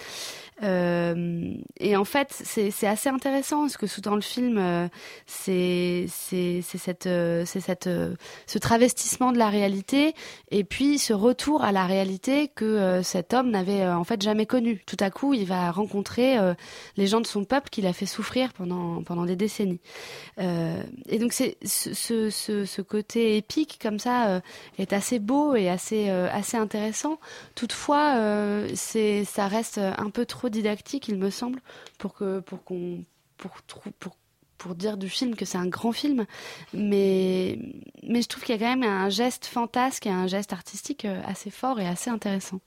[0.63, 4.87] Euh, et en fait, c'est assez intéressant parce que sous dans le film, euh,
[5.25, 10.13] c'est cette euh, ce travestissement de la réalité
[10.51, 14.83] et puis ce retour à la réalité que cet homme n'avait en fait jamais connu.
[14.85, 16.37] Tout à coup, il va rencontrer
[16.97, 19.79] les gens de son peuple qu'il a fait souffrir pendant pendant des décennies.
[20.37, 24.41] Et donc c'est ce, ce, ce, ce côté épique comme ça
[24.77, 27.19] est assez beau et assez assez intéressant.
[27.55, 28.15] Toutefois,
[28.75, 31.61] ça reste un peu trop didactique, il me semble,
[31.97, 33.03] pour que pour qu'on
[33.37, 33.51] pour
[33.99, 34.15] pour
[34.57, 36.25] pour dire du film que c'est un grand film,
[36.73, 37.57] mais
[38.03, 41.05] mais je trouve qu'il y a quand même un geste fantasque et un geste artistique
[41.05, 42.59] euh, assez fort et assez intéressant.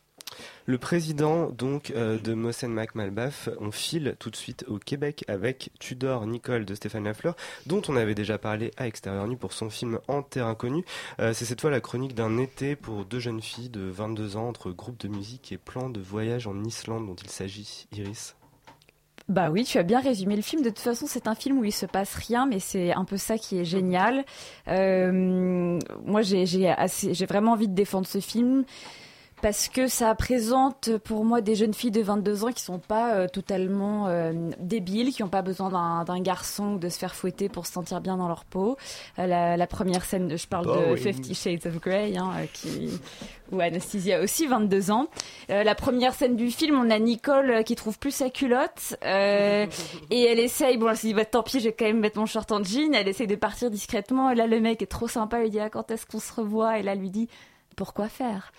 [0.67, 5.71] Le président donc euh, de Mossen Mac-Malbaf, on file tout de suite au Québec avec
[5.79, 7.35] Tudor Nicole de Stéphane Lafleur,
[7.67, 10.85] dont on avait déjà parlé à Extérieur Nu pour son film En Terre Inconnue.
[11.21, 14.49] Euh, C'est cette fois la chronique d'un été pour deux jeunes filles de 22 ans
[14.49, 18.37] entre groupe de musique et plan de voyage en Islande dont il s'agit, Iris.
[19.29, 20.63] Bah oui, tu as bien résumé le film.
[20.63, 23.17] De toute façon, c'est un film où il se passe rien, mais c'est un peu
[23.17, 24.25] ça qui est génial.
[24.69, 26.45] Euh, moi, j'ai
[27.29, 28.65] vraiment envie de défendre ce film
[29.43, 33.15] parce que ça présente pour moi des jeunes filles de 22 ans qui sont pas
[33.15, 37.49] euh, totalement euh, débiles, qui n'ont pas besoin d'un garçon ou de se faire fouetter
[37.49, 38.77] pour se sentir bien dans leur peau.
[39.19, 40.97] Euh, la, la première scène, je parle de Boring.
[40.97, 42.91] Fifty Shades of Grey, hein, qui
[43.51, 45.09] où Anastasia aussi 22 ans.
[45.51, 50.39] La première scène du film, on a Nicole qui trouve plus sa culotte et elle
[50.39, 52.51] essaye, bon elle se dit bah, tant pis, je vais quand même mettre mon short
[52.51, 55.43] en jean, elle essaye de partir discrètement et là le mec est trop sympa, il
[55.43, 56.79] lui dit ah, quand est-ce qu'on se revoit?
[56.79, 57.29] Et là elle lui dit
[57.83, 58.53] pourquoi faire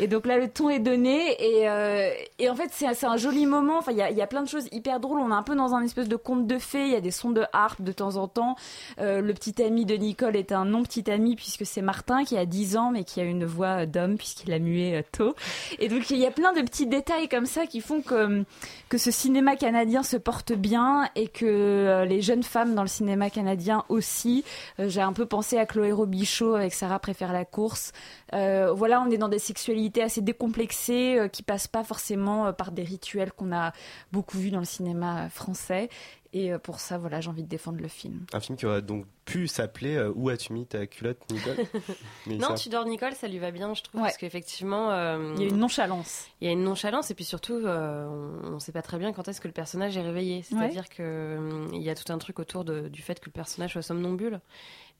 [0.00, 3.44] Et donc là, le ton est donné et, euh, et en fait, c'est un joli
[3.44, 3.76] moment.
[3.76, 5.20] Enfin, il y a, y a plein de choses hyper drôles.
[5.20, 6.86] On est un peu dans un espèce de conte de fées.
[6.86, 8.56] Il y a des sons de harpe de temps en temps.
[8.98, 12.38] Euh, le petit ami de Nicole est un non petit ami puisque c'est Martin qui
[12.38, 15.34] a 10 ans mais qui a une voix d'homme puisqu'il a mué euh, tôt.
[15.78, 18.42] Et donc il y a plein de petits détails comme ça qui font que
[18.88, 23.28] que ce cinéma canadien se porte bien et que les jeunes femmes dans le cinéma
[23.28, 24.44] canadien aussi.
[24.78, 27.92] J'ai un peu pensé à Chloé Robichaud avec Sarah préfère la course.
[28.34, 32.52] Euh, voilà, on est dans des sexualités assez décomplexées euh, qui passent pas forcément euh,
[32.52, 33.72] par des rituels qu'on a
[34.10, 35.88] beaucoup vus dans le cinéma euh, français.
[36.34, 38.24] Et euh, pour ça, voilà, j'ai envie de défendre le film.
[38.32, 41.56] Un film qui aurait donc pu s'appeler euh, Où as-tu mis ta culotte, Nicole?
[42.26, 45.42] Mais non, ça- Tudor Nicole, ça lui va bien, je trouve, parce qu'effectivement, euh, Il
[45.42, 46.28] y a une nonchalance.
[46.40, 48.06] Il y a une nonchalance et puis surtout, euh,
[48.44, 50.42] on ne sait pas très bien quand est-ce que le personnage est réveillé.
[50.42, 53.32] C'est-à-dire que euh, il y a tout un truc autour de- du fait que le
[53.32, 54.40] personnage soit somnambule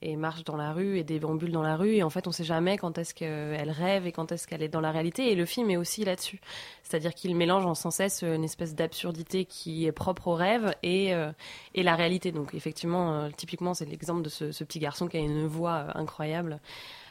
[0.02, 1.94] et marche dans la rue et déambule dans la rue.
[1.94, 4.68] Et en fait on sait jamais quand est-ce qu'elle rêve et quand est-ce qu'elle est
[4.68, 5.32] dans la réalité.
[5.32, 6.40] Et le film est aussi là-dessus.
[6.82, 11.14] C'est-à-dire qu'il mélange en sans cesse une espèce d'absurdité qui est propre au rêve et,
[11.14, 11.32] euh,
[11.74, 12.32] et la réalité.
[12.32, 15.92] Donc effectivement euh, typiquement c'est l'exemple de ce, petit garçon qui a une voix euh,
[15.94, 16.60] incroyable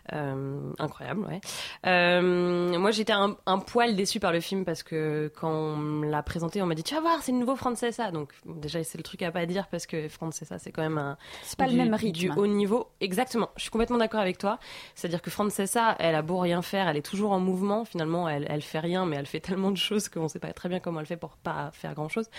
[0.10, 1.42] incroyable, ouais.
[1.86, 6.08] Euh, moi, j'étais un, un poil déçue par le film parce que quand on me
[6.10, 8.12] l'a présenté, on m'a dit tu vas voir, c'est le nouveau Francesa.
[8.12, 11.18] Donc déjà, c'est le truc à pas dire parce que Francesa, c'est quand même un
[11.44, 12.18] C'est pas le même rythme.
[12.20, 12.88] du haut niveau.
[13.00, 13.50] Exactement.
[13.56, 14.60] Je suis complètement d'accord avec toi.
[14.96, 17.86] C'est-à-dire que Francesa, elle a beau rien faire, elle est toujours en mouvement.
[17.86, 20.70] Finalement, elle, elle fait rien, mais elle fait tellement de choses qu'on sait pas très
[20.70, 22.30] bien comment elle fait pour pas faire grand-chose.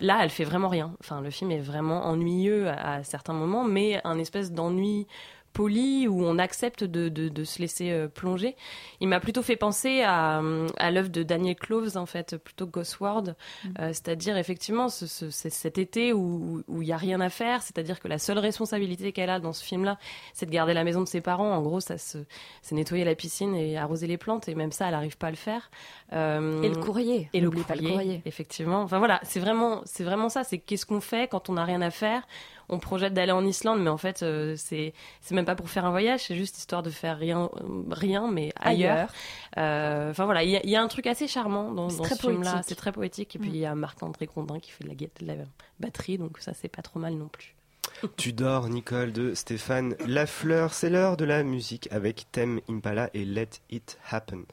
[0.00, 0.94] Là, elle fait vraiment rien.
[1.00, 5.06] Enfin, le film est vraiment ennuyeux à, à certains moments, mais un espèce d'ennui
[5.52, 8.56] poli où on accepte de, de, de se laisser euh, plonger.
[9.00, 10.40] Il m'a plutôt fait penser à,
[10.78, 13.34] à l'œuvre de Daniel Cloves, en fait, plutôt Ghostward.
[13.78, 17.28] Euh, c'est-à-dire, effectivement, ce, ce- c'est cet été où où il n'y a rien à
[17.30, 17.62] faire.
[17.62, 19.98] C'est-à-dire que la seule responsabilité qu'elle a dans ce film-là,
[20.34, 21.50] c'est de garder la maison de ses parents.
[21.52, 22.18] En gros, ça se,
[22.62, 24.48] c'est nettoyer la piscine et arroser les plantes.
[24.48, 25.70] Et même ça, elle n'arrive pas à le faire.
[26.12, 27.28] Euh, Et le courrier.
[27.32, 28.22] Et le N'oublie pas le courrier, courrier.
[28.26, 28.82] effectivement.
[28.82, 30.44] Enfin voilà, c'est vraiment, c'est vraiment ça.
[30.44, 32.26] C'est qu'est-ce qu'on fait quand on n'a rien à faire?
[32.70, 35.84] On projette d'aller en Islande, mais en fait, euh, c'est c'est même pas pour faire
[35.84, 37.50] un voyage, c'est juste histoire de faire rien,
[37.90, 39.10] rien, mais ailleurs.
[39.58, 42.02] Euh, Enfin voilà, il y, a- il y a un truc assez charmant dans, ce
[42.14, 42.62] film-là.
[42.64, 43.36] C'est très poétique.
[43.36, 43.54] Et puis Mm.
[43.54, 45.44] il y a Marc-André Grondin qui fait de la, de la
[45.80, 47.54] batterie, donc ça c'est pas trop mal non plus.
[48.16, 50.72] Tudor Nicole de Stéphane Lafleur.
[50.74, 54.44] C'est l'heure de la musique avec Thème Impala et Let It Happen.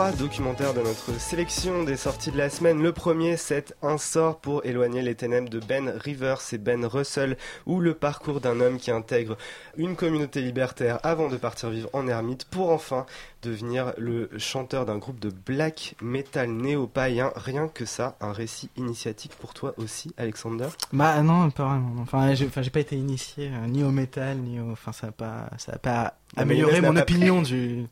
[0.00, 2.82] Trois documentaires de notre sélection des sorties de la semaine.
[2.82, 7.36] Le premier, c'est Un sort pour éloigner les ténèbres de Ben Rivers et Ben Russell,
[7.66, 9.36] ou le parcours d'un homme qui intègre
[9.76, 13.04] une communauté libertaire avant de partir vivre en ermite pour enfin
[13.42, 17.32] devenir le chanteur d'un groupe de black metal néo-païen.
[17.36, 20.68] Rien que ça, un récit initiatique pour toi aussi, Alexander?
[20.92, 21.94] Bah non, pas vraiment.
[22.02, 24.70] Enfin, j'ai enfin, pas été initié euh, ni au métal, ni au.
[24.72, 27.86] Enfin, ça a pas, ça a pas La amélioré mon n'a opinion du,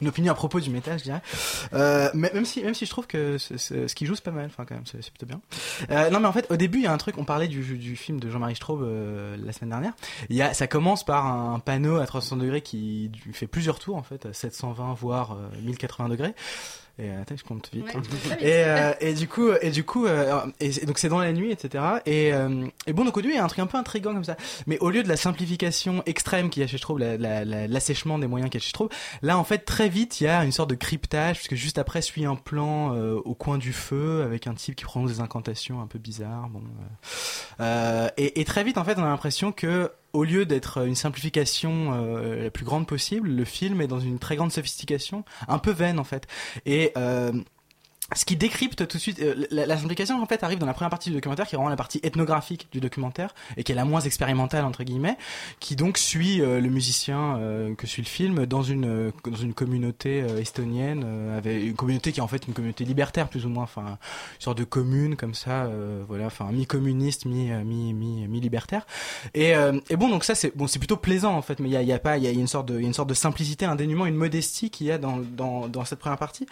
[0.00, 1.22] une opinion à propos du métal, je dirais.
[1.72, 4.24] Euh, mais même si, même si je trouve que ce, ce, ce qui joue c'est
[4.24, 4.46] pas mal.
[4.46, 5.40] Enfin, quand même, c'est plutôt bien.
[5.90, 7.16] Euh, non, mais en fait, au début, il y a un truc.
[7.18, 9.92] On parlait du, du film de Jean-Marie Straub euh, la semaine dernière.
[10.28, 13.78] Il y a, ça commence par un panneau à 360 degrés qui du- fait plusieurs
[13.78, 16.34] tours en fait, à 720 voire euh, 1080 degrés.
[16.98, 17.86] Et euh, attends, je compte vite.
[17.86, 18.36] Ouais.
[18.40, 21.50] Et, euh, et du coup, et du coup, euh, et, donc c'est dans la nuit,
[21.50, 21.82] etc.
[22.04, 24.12] Et, euh, et bon, donc au début, il y a un truc un peu intrigant
[24.12, 24.36] comme ça.
[24.66, 27.66] Mais au lieu de la simplification extrême qu'il y a chez Straub, la- la- la-
[27.66, 28.90] l'assèchement des moyens qu'il y a chez Straub,
[29.22, 32.02] là, en fait, très vite, il y a une sorte de cryptage, puisque juste après
[32.02, 35.80] suit un plan euh, au coin du feu avec un type qui prononce des incantations
[35.80, 36.50] un peu bizarres.
[36.50, 40.44] Bon, euh, euh, et, et très vite, en fait, on a l'impression que au lieu
[40.44, 44.52] d'être une simplification euh, la plus grande possible, le film est dans une très grande
[44.52, 46.26] sophistication, un peu vaine en fait.
[46.66, 47.32] Et euh,
[48.14, 50.74] ce qui décrypte tout de suite, euh, la, la simplification en fait arrive dans la
[50.74, 53.74] première partie du documentaire, qui est vraiment la partie ethnographique du documentaire et qui est
[53.74, 55.16] la moins expérimentale entre guillemets,
[55.60, 59.36] qui donc suit euh, le musicien euh, que suit le film dans une euh, dans
[59.36, 63.28] une communauté euh, estonienne, euh, avec une communauté qui est en fait une communauté libertaire
[63.28, 65.68] plus ou moins, enfin une sorte de commune comme ça,
[66.08, 68.86] voilà, enfin mi communiste, mi mi mi mi libertaire.
[69.34, 69.52] Et,
[69.90, 71.82] et bon donc ça c'est bon c'est plutôt plaisant en fait, mais il y a,
[71.82, 73.64] y a pas il y a une sorte de y a une sorte de simplicité,
[73.64, 76.46] un dénuement, une modestie qu'il y a dans dans dans cette première partie.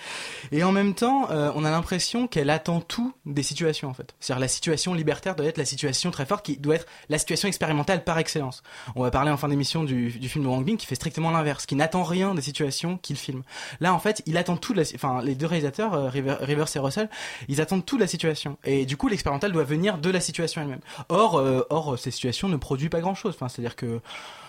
[0.52, 4.14] Et en même temps, on a l'impression qu'elle attend tout des situations en fait.
[4.20, 7.48] C'est-à-dire la situation libertaire doit être la situation très forte qui doit être la situation
[7.48, 8.62] expérimentale par excellence.
[8.94, 11.66] On va parler en fin d'émission du, film de Wang Bing qui fait strictement l'inverse,
[11.66, 13.42] qui n'attend rien des situations qu'il filme.
[13.80, 16.68] Là en fait, il attend tout de la, enfin les deux réalisateurs, euh, River- Rivers
[16.74, 17.09] et Russell,
[17.48, 18.59] ils attendent tout de la situation.
[18.64, 20.80] Et du coup, l'expérimental doit venir de la situation elle-même.
[21.09, 23.34] Or, euh, or ces situations ne produisent pas grand-chose.
[23.34, 24.01] Enfin, c'est-à-dire que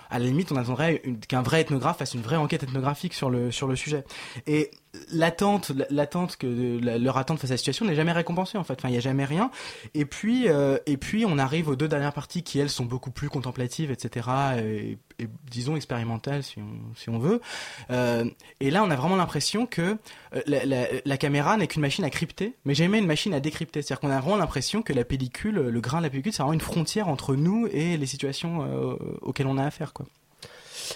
[0.09, 3.49] à la limite, on attendrait qu'un vrai ethnographe fasse une vraie enquête ethnographique sur le
[3.49, 4.03] sur le sujet.
[4.45, 4.69] Et
[5.11, 8.73] l'attente, l'attente que leur attente face à la situation n'est jamais récompensée en fait.
[8.73, 9.51] Enfin, il y a jamais rien.
[9.93, 13.11] Et puis euh, et puis on arrive aux deux dernières parties qui elles sont beaucoup
[13.11, 14.27] plus contemplatives, etc.
[14.59, 17.41] Et, et disons expérimentales si on si on veut.
[17.89, 18.25] Euh,
[18.59, 19.97] et là, on a vraiment l'impression que
[20.35, 23.39] euh, la, la, la caméra n'est qu'une machine à crypter, mais jamais une machine à
[23.39, 23.81] décrypter.
[23.81, 26.53] C'est-à-dire qu'on a vraiment l'impression que la pellicule, le grain de la pellicule, c'est vraiment
[26.53, 30.05] une frontière entre nous et les situations euh, auxquelles on a affaire, quoi.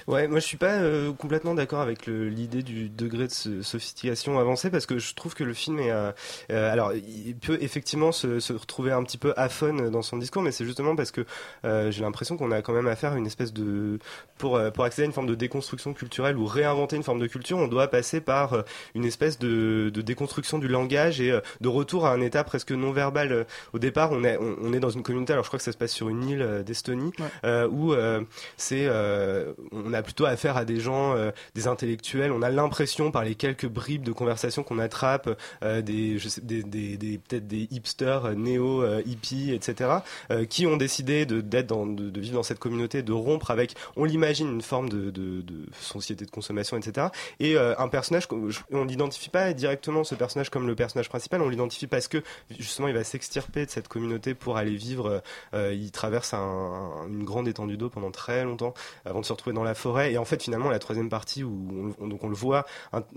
[0.07, 4.39] Ouais, moi je suis pas euh, complètement d'accord avec l'idée du degré de so- sophistication
[4.39, 5.91] avancée parce que je trouve que le film est.
[5.91, 6.11] euh,
[6.51, 10.41] euh, alors, il peut effectivement se, se retrouver un petit peu aphone dans son discours,
[10.41, 11.25] mais c'est justement parce que
[11.65, 13.99] euh, j'ai l'impression qu'on a quand même affaire à une espèce de.
[14.37, 17.27] Pour, euh, pour accéder à une forme de déconstruction culturelle ou réinventer une forme de
[17.27, 18.63] culture, on doit passer par
[18.95, 22.91] une espèce de, de déconstruction du langage et de retour à un état presque non
[22.91, 23.45] verbal.
[23.73, 25.71] Au départ, on est, on, on est dans une communauté, alors je crois que ça
[25.71, 27.11] se passe sur une île d'Estonie,
[27.45, 28.21] euh, où euh,
[28.57, 28.85] c'est.
[28.87, 29.53] euh,
[29.85, 32.31] on a plutôt affaire à des gens, euh, des intellectuels.
[32.31, 35.29] On a l'impression par les quelques bribes de conversation qu'on attrape,
[35.63, 39.89] euh, des, je sais, des, des, des- peut-être des hipsters euh, néo euh, hippies, etc.,
[40.31, 43.51] euh, qui ont décidé de d'être dans, de, de vivre dans cette communauté, de rompre
[43.51, 47.07] avec, on l'imagine, une forme de, de, de société de consommation, etc.
[47.39, 48.27] Et un personnage,
[48.71, 52.87] on n'identifie pas directement ce personnage comme le personnage principal, on l'identifie parce que justement
[52.87, 55.21] il va s'extirper de cette communauté pour aller vivre.
[55.53, 58.73] il traverse un- une grande étendue d'eau pendant très longtemps
[59.05, 60.13] avant de se retrouver dans la forêt.
[60.13, 62.65] Et en fait, finalement, la troisième partie où on, donc on le voit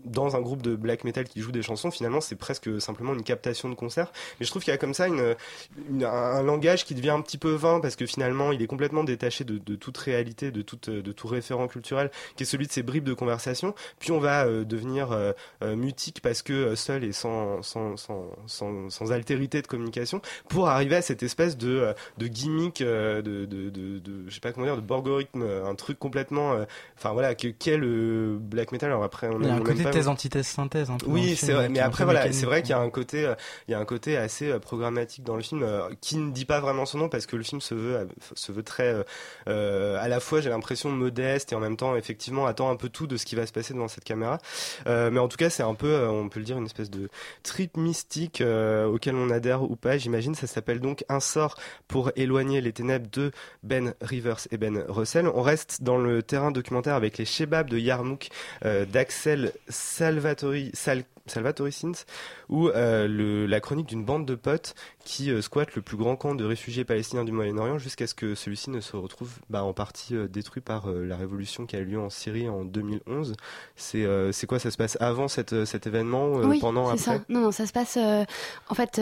[0.04, 3.22] dans un groupe de black metal qui joue des chansons, finalement, c'est presque simplement une
[3.22, 4.12] captation de concert.
[4.38, 7.52] Mais je trouve qu'il y a comme ça un, langage qui devient un petit peu
[7.52, 11.28] vain parce que finalement, il est complètement détaché de, toute réalité, de, toute, de tout
[11.28, 13.74] référent culturel, qui est celui de ces bribes de conversation.
[13.98, 15.32] Puis on va euh, devenir euh,
[15.62, 20.96] euh, mutique parce que seul et sans, sans, sans, sans, altérité de communication pour arriver
[20.96, 24.76] à cette espèce de, de gimmick, de, de, de, de- je sais pas comment dire,
[24.76, 26.64] de borgorithme, euh, un truc complètement, euh,
[26.96, 28.90] enfin voilà, que qu'est le black metal.
[28.90, 30.90] Alors après, on Il y a un côté thèse, antithèse, synthèse.
[30.90, 31.68] un peu oui, film, c'est vrai.
[31.68, 33.34] Mais après, voilà, c'est vrai qu'il y a un côté, euh,
[33.66, 36.44] il y a un côté assez euh, programmatique dans le film euh, qui ne dit
[36.44, 39.02] pas vraiment son nom parce que le film se veut, euh, se veut très, euh,
[39.48, 42.88] euh, à la fois, j'ai l'impression modeste et en même temps, effectivement, attend un peu
[42.88, 44.38] tout de ce qui va se passer devant cette caméra.
[44.86, 46.90] Euh, mais en tout cas, c'est un peu, euh, on peut le dire, une espèce
[46.90, 47.08] de
[47.42, 49.98] trip mystique euh, auquel on adhère ou pas.
[49.98, 53.32] J'imagine, ça s'appelle donc Un sort pour éloigner les ténèbres de
[53.62, 55.28] Ben Rivers et Ben Russell.
[55.28, 58.28] On reste dans le terrain documentaire avec les Shebabs de Yarmouk
[58.64, 62.04] euh, d'Axel Salvatori, Sal- Salvatore Sins,
[62.48, 64.74] ou euh, le- la chronique d'une bande de potes
[65.04, 68.34] qui euh, squattent le plus grand camp de réfugiés palestiniens du Moyen-Orient jusqu'à ce que
[68.34, 71.84] celui-ci ne se retrouve bah, en partie euh, détruit par la révolution qui a eu
[71.84, 73.34] lieu en Syrie en 2011.
[73.76, 77.18] C'est c'est quoi Ça se passe avant cette, cet événement oui, Pendant c'est Après?
[77.18, 77.24] Ça.
[77.28, 77.96] Non, non, ça se passe.
[77.98, 78.96] en fait,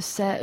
[0.00, 0.34] ça,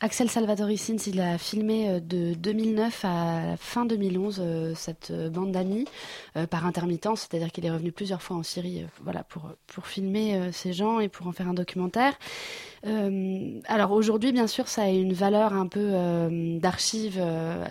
[0.00, 5.86] Axel Salvatore Sins, il a filmé de 2009 à fin 2011 euh, cette bande d'amis
[6.50, 10.52] par intermittence, c'est-à-dire qu'il est revenu plusieurs fois en Syrie, voilà, pour pour filmer euh,
[10.52, 12.14] ces gens et pour en faire un documentaire.
[12.86, 17.18] Euh, alors aujourd'hui, bien sûr, ça a une valeur un peu euh, d'archive.
[17.20, 17.64] un-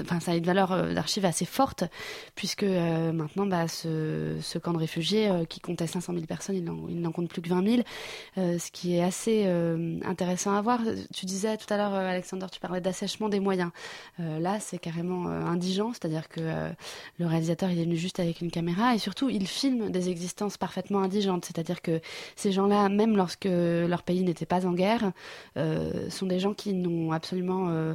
[0.00, 1.84] Enfin, ça a une valeur euh, d'archive assez forte,
[2.34, 7.00] puisque euh, maintenant, bah, ce, camp de réfugiés euh, qui comptait 500 000 personnes, il
[7.00, 7.82] n'en- compte plus que 20 000,
[8.38, 9.46] euh, ce qui est assez
[10.04, 10.80] intéressant à voir.
[11.14, 13.70] Tu disais tout à l'heure, Alexander, tu parlais d'assèchement des moyens.
[14.18, 16.40] Là, c'est carrément indigent, c'est-à-dire que
[17.18, 20.56] le réalisateur, il est venu juste avec une caméra, et surtout, il filme des existences
[20.56, 22.00] parfaitement indigentes, c'est-à-dire que
[22.36, 25.12] ces gens-là, même lorsque leur pays n'était pas en guerre,
[26.08, 27.94] sont des gens qui n'ont absolument...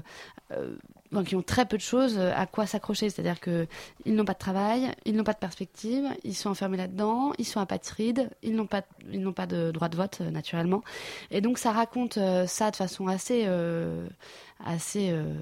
[1.14, 3.68] euh, euh, qui ont très peu de choses à quoi s'accrocher, c'est-à-dire que
[4.06, 7.46] ils n'ont pas de travail, ils n'ont pas de perspective, ils sont enfermés là-dedans, ils
[7.46, 10.84] sont apatrides, ils n'ont pas, ils n'ont pas de droit de vote euh, naturellement,
[11.32, 14.08] et donc ça raconte euh, ça de façon assez, euh,
[14.64, 15.34] assez euh,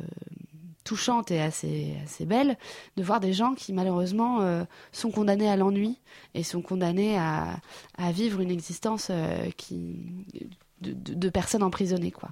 [0.85, 2.57] touchante et assez, assez belle
[2.95, 4.63] de voir des gens qui malheureusement euh,
[4.93, 5.99] sont condamnés à l'ennui
[6.33, 7.59] et sont condamnés à,
[7.97, 9.97] à vivre une existence euh, qui
[10.81, 12.29] de, personnes emprisonnées quoi.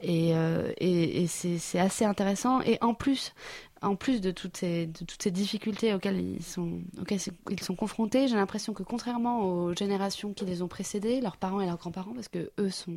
[0.00, 0.72] Et, euh,
[1.28, 2.60] c'est assez intéressant.
[2.62, 3.32] Et en plus
[3.82, 4.88] en plus de toutes ces,
[5.26, 6.80] difficultés auxquelles ils sont,
[7.76, 11.76] confrontés, j'ai l'impression que contrairement aux générations qui les ont précédés, leurs parents et leurs
[11.76, 12.96] grands-parents, parce que eux sont,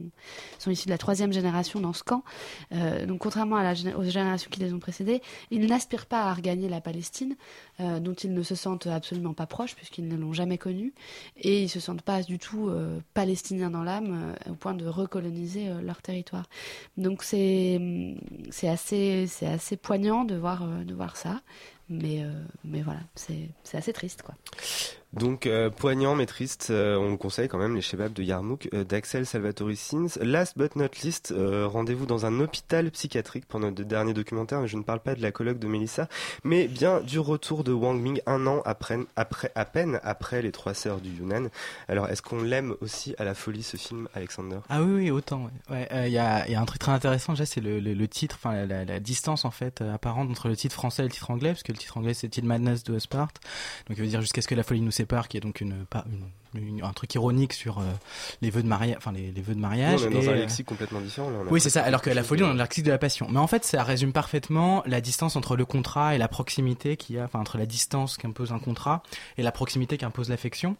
[0.67, 2.23] issus de la troisième génération dans ce camp,
[2.71, 5.21] euh, donc contrairement aux générations qui les ont précédés,
[5.51, 7.35] ils n'aspirent pas à regagner la Palestine,
[7.79, 10.93] euh, dont ils ne se sentent absolument pas proches, puisqu'ils ne l'ont jamais connue,
[11.37, 14.85] et ils se sentent pas du tout euh, palestiniens dans l'âme, euh, au point de
[14.85, 16.45] recoloniser leur territoire.
[16.97, 17.79] Donc c'est
[18.67, 21.41] assez poignant de voir de voir ça,
[21.89, 24.35] mais euh, mais voilà c'est c'est assez triste quoi.
[25.13, 28.69] Donc euh, poignant mais triste, euh, on le conseille quand même les Shebabs de Yarmouk
[28.75, 30.19] euh, d'Axel Salvatore Sins.
[30.21, 34.61] Last but not least, rendez-vous dans un hôpital psychiatrique pour notre dernier documentaire.
[34.61, 36.07] Mais je ne parle pas de la colloque de Melissa,
[36.43, 40.51] mais bien du retour de Wang Ming un an après, après à peine après les
[40.51, 41.49] trois sœurs du Yunnan.
[41.87, 44.59] Alors est-ce qu'on l'aime aussi à la folie ce film, Alexander?
[44.69, 45.49] Ah oui, autant.
[45.69, 45.87] Il ouais.
[45.91, 49.51] Ouais, y, a, un truc très intéressant déjà, c'est le, titre, enfin la, distance en
[49.51, 52.13] fait apparente entre le titre français et le titre anglais, parce que le titre anglais
[52.13, 53.39] c'est Till Madness de Sparte,
[53.87, 55.85] donc il veut dire jusqu'à ce que la folie nous sépare, qui est donc une,
[55.85, 56.03] pas,
[56.55, 57.83] une, une- un truc ironique sur euh,
[58.41, 60.01] les vœux de mariage, enfin les, les vœux de mariage.
[60.03, 61.29] On est dans un euh, lexique complètement différent.
[61.29, 61.83] Là, oui, c'est ça.
[61.83, 63.27] Alors que la folie, on a le lexique de la passion.
[63.29, 67.15] Mais en fait, ça résume parfaitement la distance entre le contrat et la proximité qu'il
[67.15, 69.03] y a, enfin entre la distance qu'impose un contrat
[69.37, 70.75] et la proximité qu'impose l'affection.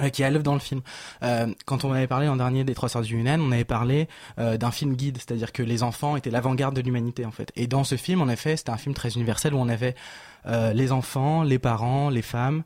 [0.00, 0.80] euh, qui est à l'œuvre dans le film.
[1.22, 4.06] Euh, quand on avait parlé l'an dernier des Trois Sœurs du Yunnan, on avait parlé
[4.38, 7.50] euh, d'un film guide, c'est-à-dire que les enfants étaient l'avant-garde de l'humanité en fait.
[7.56, 9.96] Et dans ce film, en effet, c'était un film très universel où on avait
[10.46, 12.62] euh, les enfants, les parents, les femmes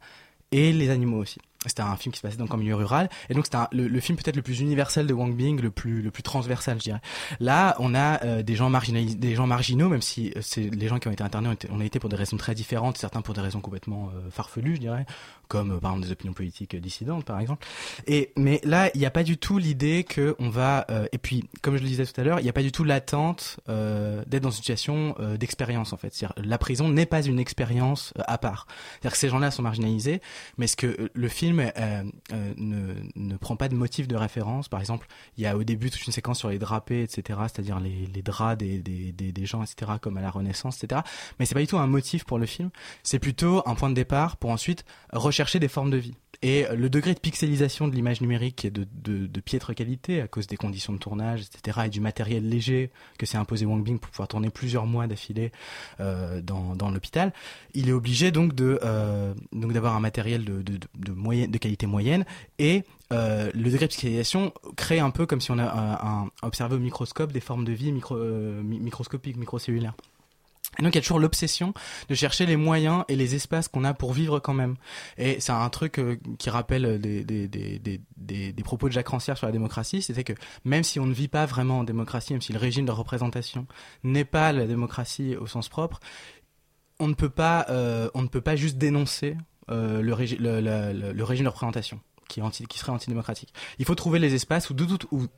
[0.53, 1.39] et les animaux aussi.
[1.67, 4.01] C'était un film qui se passait donc en milieu rural, et donc c'était le, le
[4.01, 7.01] film peut-être le plus universel de Wang Bing, le plus le plus transversal, je dirais.
[7.39, 10.99] Là, on a euh, des gens des gens marginaux, même si euh, c'est les gens
[10.99, 13.41] qui ont été internés on a été pour des raisons très différentes, certains pour des
[13.41, 15.07] raisons complètement euh, farfelues, je dirais,
[15.53, 17.67] comme euh, par exemple des opinions politiques dissidentes, par exemple.
[18.07, 21.19] Et mais là, il n'y a pas du tout l'idée que on va, euh, et
[21.19, 23.61] puis comme je le disais tout à l'heure, il n'y a pas du tout l'attente
[23.69, 26.15] euh, d'être dans une situation euh, d'expérience en fait.
[26.15, 28.67] C'est-à-dire, la prison n'est pas une expérience euh, à part.
[28.93, 30.23] C'est-à-dire que ces gens-là sont marginalisés,
[30.57, 31.71] mais ce que euh, le film
[32.57, 34.71] ne, ne prend pas de motif de référence.
[34.71, 37.79] Par exemple, il y a au début toute une séquence sur les drapés, etc., c'est-à-dire
[37.79, 41.03] les, les draps des, des, des, des gens, etc., comme à la Renaissance, etc.
[41.39, 42.71] Mais c'est pas du tout un motif pour le film.
[43.03, 46.15] C'est plutôt un point de départ pour ensuite rechercher des formes de vie.
[46.45, 50.49] Et le degré de pixelisation de l'image numérique est de, de, piètre qualité à cause
[50.49, 54.11] des conditions de tournage, etc., et du matériel léger que s'est imposé Wang Bing pour
[54.11, 55.53] pouvoir tourner plusieurs mois d'affilée
[56.01, 57.33] euh, dans, dans l'hôpital.
[57.75, 61.87] Il est obligé donc de euh, donc d'avoir un matériel de, de, moyenne, de qualité
[61.87, 62.25] moyenne
[62.59, 62.83] et
[63.13, 65.65] euh, le degré de pixelisation crée un peu comme si on a
[66.05, 69.95] un, observé au microscope des formes de vie micro, euh, mi- microscopiques, microcellulaires.
[70.79, 71.75] Et donc il y a toujours l'obsession
[72.09, 74.77] de chercher les moyens et les espaces qu'on a pour vivre quand même.
[75.19, 79.37] Et c'est un truc euh, qui rappelle des, des, des, des, propos de Jacques Rancière
[79.37, 80.33] sur la démocratie, c'était que
[80.65, 83.67] même si on ne vit pas vraiment en démocratie, même si le régime de représentation
[84.03, 86.01] n'est pas la démocratie au sens propre,
[86.99, 89.37] on ne peut pas, euh, on ne peut pas juste dénoncer
[89.71, 92.01] euh, le- le régime de représentation
[92.33, 93.53] qui, anti, serait antidémocratique.
[93.79, 94.75] Il faut trouver les espaces où,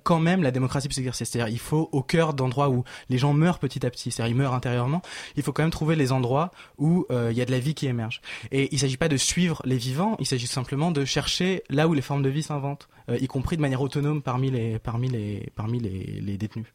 [0.03, 1.25] quand même la démocratie peut s'exercer.
[1.25, 4.39] C'est-à-dire il faut au cœur d'endroits où les gens meurent petit à petit, c'est-à-dire ils
[4.39, 5.03] meurent intérieurement,
[5.37, 7.75] il faut quand même trouver les endroits où euh, il y a de la vie
[7.75, 8.21] qui émerge.
[8.53, 11.89] Et il ne s'agit pas de suivre les vivants, il s'agit simplement de chercher là
[11.89, 15.09] où les formes de vie s'inventent, euh, y compris de manière autonome parmi les, parmi
[15.09, 16.67] les, parmi les détenus.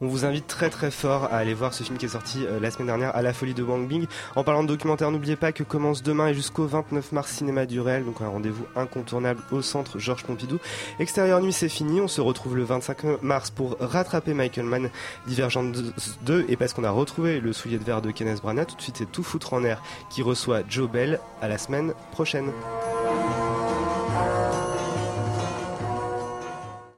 [0.00, 2.60] On vous invite très très fort à aller voir ce film qui est sorti euh,
[2.60, 4.06] la semaine dernière à la folie de Wang Bing.
[4.36, 7.80] En parlant de documentaire, n'oubliez pas que commence demain et jusqu'au 29 mars Cinéma du
[7.80, 10.58] Réel, donc un rendez-vous incontournable au centre Georges Pompidou.
[10.98, 12.00] Extérieur nuit, c'est fini.
[12.00, 14.90] On se retrouve le 25 mars pour rattraper Michael Mann
[15.26, 15.76] Divergente
[16.22, 18.82] 2 et parce qu'on a retrouvé le soulier de verre de Kenneth Branagh, tout de
[18.82, 22.50] suite c'est tout foutre en air qui reçoit Joe Bell à la semaine prochaine.